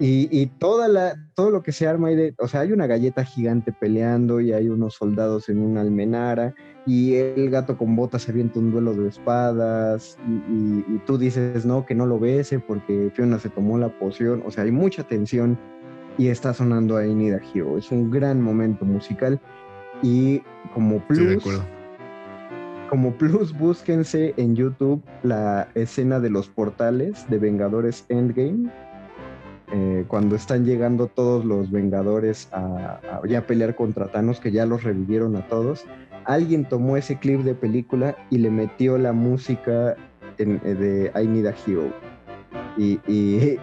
y, 0.00 0.28
y 0.30 0.46
toda 0.46 0.88
la, 0.88 1.14
todo 1.34 1.50
lo 1.50 1.62
que 1.62 1.72
se 1.72 1.86
arma 1.86 2.08
ahí 2.08 2.16
de, 2.16 2.34
o 2.38 2.48
sea, 2.48 2.60
hay 2.60 2.72
una 2.72 2.86
galleta 2.86 3.24
gigante 3.24 3.72
peleando 3.72 4.40
y 4.40 4.52
hay 4.52 4.68
unos 4.68 4.94
soldados 4.94 5.48
en 5.48 5.58
una 5.58 5.80
almenara 5.82 6.54
y 6.86 7.14
el 7.14 7.48
gato 7.50 7.76
con 7.78 7.94
botas 7.94 8.22
se 8.22 8.32
avienta 8.32 8.58
un 8.58 8.72
duelo 8.72 8.92
de 8.94 9.08
espadas 9.08 10.18
y, 10.26 10.32
y- 10.52 10.84
y 10.96 10.98
tú 11.06 11.18
dices, 11.18 11.64
no, 11.64 11.86
que 11.86 11.94
no 11.94 12.06
lo 12.06 12.18
bese 12.18 12.58
porque 12.58 13.10
Fiona 13.14 13.38
se 13.38 13.50
tomó 13.50 13.78
la 13.78 13.88
poción, 13.98 14.42
o 14.44 14.50
sea, 14.50 14.64
hay 14.64 14.72
mucha 14.72 15.04
tensión 15.04 15.56
y 16.18 16.28
está 16.28 16.52
sonando 16.52 16.96
ahí 16.96 17.14
Need 17.14 17.34
a 17.34 17.40
Hero. 17.54 17.78
Es 17.78 17.90
un 17.92 18.10
gran 18.10 18.42
momento 18.42 18.84
musical 18.84 19.40
y 20.02 20.42
como 20.74 21.00
plus. 21.06 21.44
Como 22.92 23.14
plus, 23.14 23.56
búsquense 23.56 24.34
en 24.36 24.54
YouTube 24.54 25.02
la 25.22 25.66
escena 25.74 26.20
de 26.20 26.28
los 26.28 26.48
portales 26.48 27.24
de 27.30 27.38
Vengadores 27.38 28.04
Endgame. 28.10 28.70
eh, 29.72 30.04
cuando 30.08 30.36
están 30.36 30.66
llegando 30.66 31.06
todos 31.06 31.42
los 31.42 31.70
Vengadores 31.70 32.50
a, 32.52 33.00
ya 33.26 33.46
pelear 33.46 33.74
contra 33.76 34.08
Thanos, 34.08 34.40
que 34.40 34.52
ya 34.52 34.66
los 34.66 34.82
revivieron 34.82 35.36
a 35.36 35.48
todos, 35.48 35.86
alguien 36.26 36.66
tomó 36.66 36.98
ese 36.98 37.16
clip 37.16 37.40
de 37.44 37.54
película 37.54 38.14
y 38.28 38.36
le 38.36 38.50
metió 38.50 38.98
la 38.98 39.14
música 39.14 39.96
eh, 40.36 40.44
de 40.44 41.10
I 41.18 41.26
Need 41.26 41.46
a 41.46 41.54
Hero. 41.66 41.90
Y, 42.76 42.98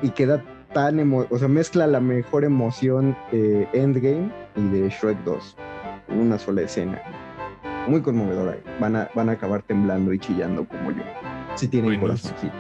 queda 0.16 0.44
tan 0.74 1.14
o 1.14 1.38
sea, 1.38 1.48
mezcla 1.48 1.86
la 1.86 2.00
mejor 2.00 2.46
emoción 2.46 3.16
de 3.32 3.68
Endgame 3.74 4.32
y 4.56 4.68
de 4.70 4.90
Shrek 4.90 5.24
2 5.24 5.56
en 6.08 6.20
una 6.20 6.40
sola 6.40 6.64
escena 6.64 7.00
muy 7.90 8.02
conmovedora. 8.02 8.58
Van 8.80 8.96
a, 8.96 9.10
van 9.16 9.30
a 9.30 9.34
acabar 9.34 9.62
temblando 9.64 10.14
y 10.14 10.20
chillando 10.20 10.66
como 10.66 10.92
yo. 10.92 11.04
Si 11.56 11.68
tienen 11.68 12.00
Buenos. 12.00 12.22
corazoncito. 12.22 12.54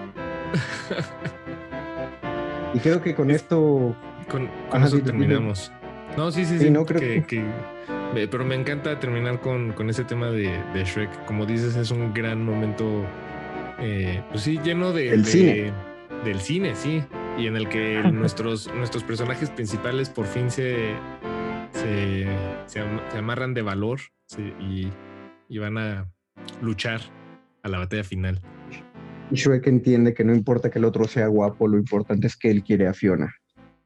y 2.73 2.79
creo 2.79 3.01
que 3.01 3.15
con 3.15 3.31
esto. 3.31 3.95
Con, 4.29 4.49
eso 4.83 4.97
dime. 4.97 5.01
terminamos. 5.07 5.71
No, 6.17 6.31
sí, 6.31 6.45
sí, 6.45 6.57
Sí, 6.57 6.65
sí. 6.65 6.69
no, 6.71 6.85
creo 6.85 6.99
que, 6.99 7.23
que- 7.23 7.45
pero 8.31 8.43
me 8.43 8.55
encanta 8.55 8.99
terminar 8.99 9.39
con, 9.39 9.71
con 9.73 9.89
ese 9.89 10.03
tema 10.03 10.27
de, 10.31 10.59
de 10.73 10.83
Shrek. 10.83 11.25
Como 11.25 11.45
dices, 11.45 11.75
es 11.75 11.91
un 11.91 12.13
gran 12.13 12.43
momento, 12.43 13.05
eh, 13.79 14.23
pues 14.31 14.41
sí, 14.43 14.59
lleno 14.63 14.91
de, 14.91 15.09
El 15.13 15.23
de- 15.23 15.29
cine. 15.31 15.71
Del 16.25 16.39
cine, 16.41 16.75
sí. 16.75 17.03
Y 17.37 17.47
en 17.47 17.55
el 17.55 17.69
que 17.69 18.01
nuestros, 18.11 18.71
nuestros 18.75 19.03
personajes 19.03 19.49
principales 19.51 20.09
por 20.09 20.25
fin 20.25 20.49
se, 20.51 20.93
se, 21.71 22.25
se 22.65 22.79
am- 22.81 22.99
se 23.09 23.17
amarran 23.17 23.53
de 23.53 23.61
valor 23.61 23.99
sí, 24.27 24.53
y, 24.59 24.89
y 25.49 25.57
van 25.57 25.77
a 25.77 26.09
luchar 26.61 27.01
a 27.63 27.67
la 27.67 27.79
batalla 27.79 28.03
final. 28.03 28.39
Y 29.31 29.35
Shrek 29.35 29.67
entiende 29.67 30.13
que 30.13 30.23
no 30.23 30.33
importa 30.33 30.69
que 30.69 30.79
el 30.79 30.85
otro 30.85 31.05
sea 31.05 31.27
guapo, 31.27 31.67
lo 31.67 31.77
importante 31.77 32.27
es 32.27 32.37
que 32.37 32.49
él 32.49 32.63
quiere 32.63 32.87
a 32.87 32.93
Fiona. 32.93 33.33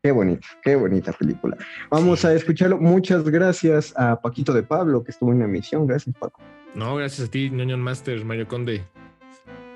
Qué 0.01 0.11
bonita, 0.11 0.45
qué 0.61 0.75
bonita 0.75 1.13
película. 1.13 1.57
Vamos 1.89 2.25
a 2.25 2.33
escucharlo. 2.33 2.77
Muchas 2.77 3.23
gracias 3.23 3.93
a 3.95 4.19
Paquito 4.21 4.53
de 4.53 4.61
Pablo, 4.61 5.03
que 5.03 5.11
estuvo 5.11 5.31
en 5.31 5.39
la 5.39 5.45
emisión. 5.45 5.87
Gracias, 5.87 6.15
Paco. 6.19 6.41
No, 6.75 6.95
gracias 6.95 7.27
a 7.27 7.31
ti, 7.31 7.49
Ñoñon 7.49 7.81
Master, 7.81 8.23
Mario 8.25 8.47
Conde. 8.47 8.83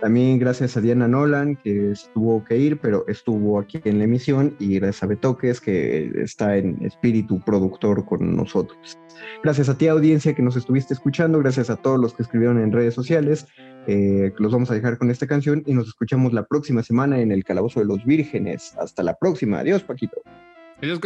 También 0.02 0.38
gracias 0.38 0.78
a 0.78 0.82
Diana 0.82 1.08
Nolan, 1.08 1.56
que 1.56 1.94
tuvo 2.14 2.44
que 2.44 2.58
ir, 2.58 2.80
pero 2.80 3.06
estuvo 3.08 3.60
aquí 3.60 3.80
en 3.84 3.98
la 3.98 4.04
emisión, 4.04 4.56
y 4.60 4.80
gracias 4.80 5.04
a 5.04 5.08
Betoques, 5.08 5.60
que 5.60 6.12
está 6.22 6.56
en 6.58 6.78
espíritu 6.86 7.40
productor 7.40 8.06
con 8.06 8.36
nosotros. 8.36 8.98
Gracias 9.44 9.70
a 9.70 9.78
ti, 9.78 9.88
audiencia, 9.88 10.36
que 10.36 10.44
nos 10.44 10.56
estuviste 10.56 10.94
escuchando, 10.94 11.40
gracias 11.40 11.70
a 11.70 11.78
todos 11.78 12.00
los 12.00 12.14
que 12.14 12.24
escribieron 12.24 12.60
en 12.62 12.72
redes 12.72 12.94
sociales. 12.94 13.48
Eh, 13.88 14.34
los 14.38 14.52
vamos 14.52 14.70
a 14.70 14.76
dejar 14.76 14.98
con 14.98 15.10
esta 15.10 15.26
canción 15.26 15.64
y 15.66 15.74
nos 15.74 15.88
escuchamos 15.88 16.34
la 16.34 16.46
próxima 16.46 16.84
semana 16.84 17.20
en 17.20 17.32
el 17.32 17.44
Calabozo 17.44 17.80
de 17.80 17.86
los 17.88 18.06
Vírgenes. 18.06 18.76
Hasta 18.78 19.02
la 19.02 19.16
próxima. 19.16 19.60
Adiós, 19.60 19.84
Paquito. 19.84 20.22
Adiós. 20.82 21.00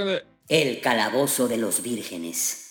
El 0.50 0.82
calabozo 0.82 1.48
de 1.48 1.58
los 1.58 1.82
vírgenes. 1.82 2.71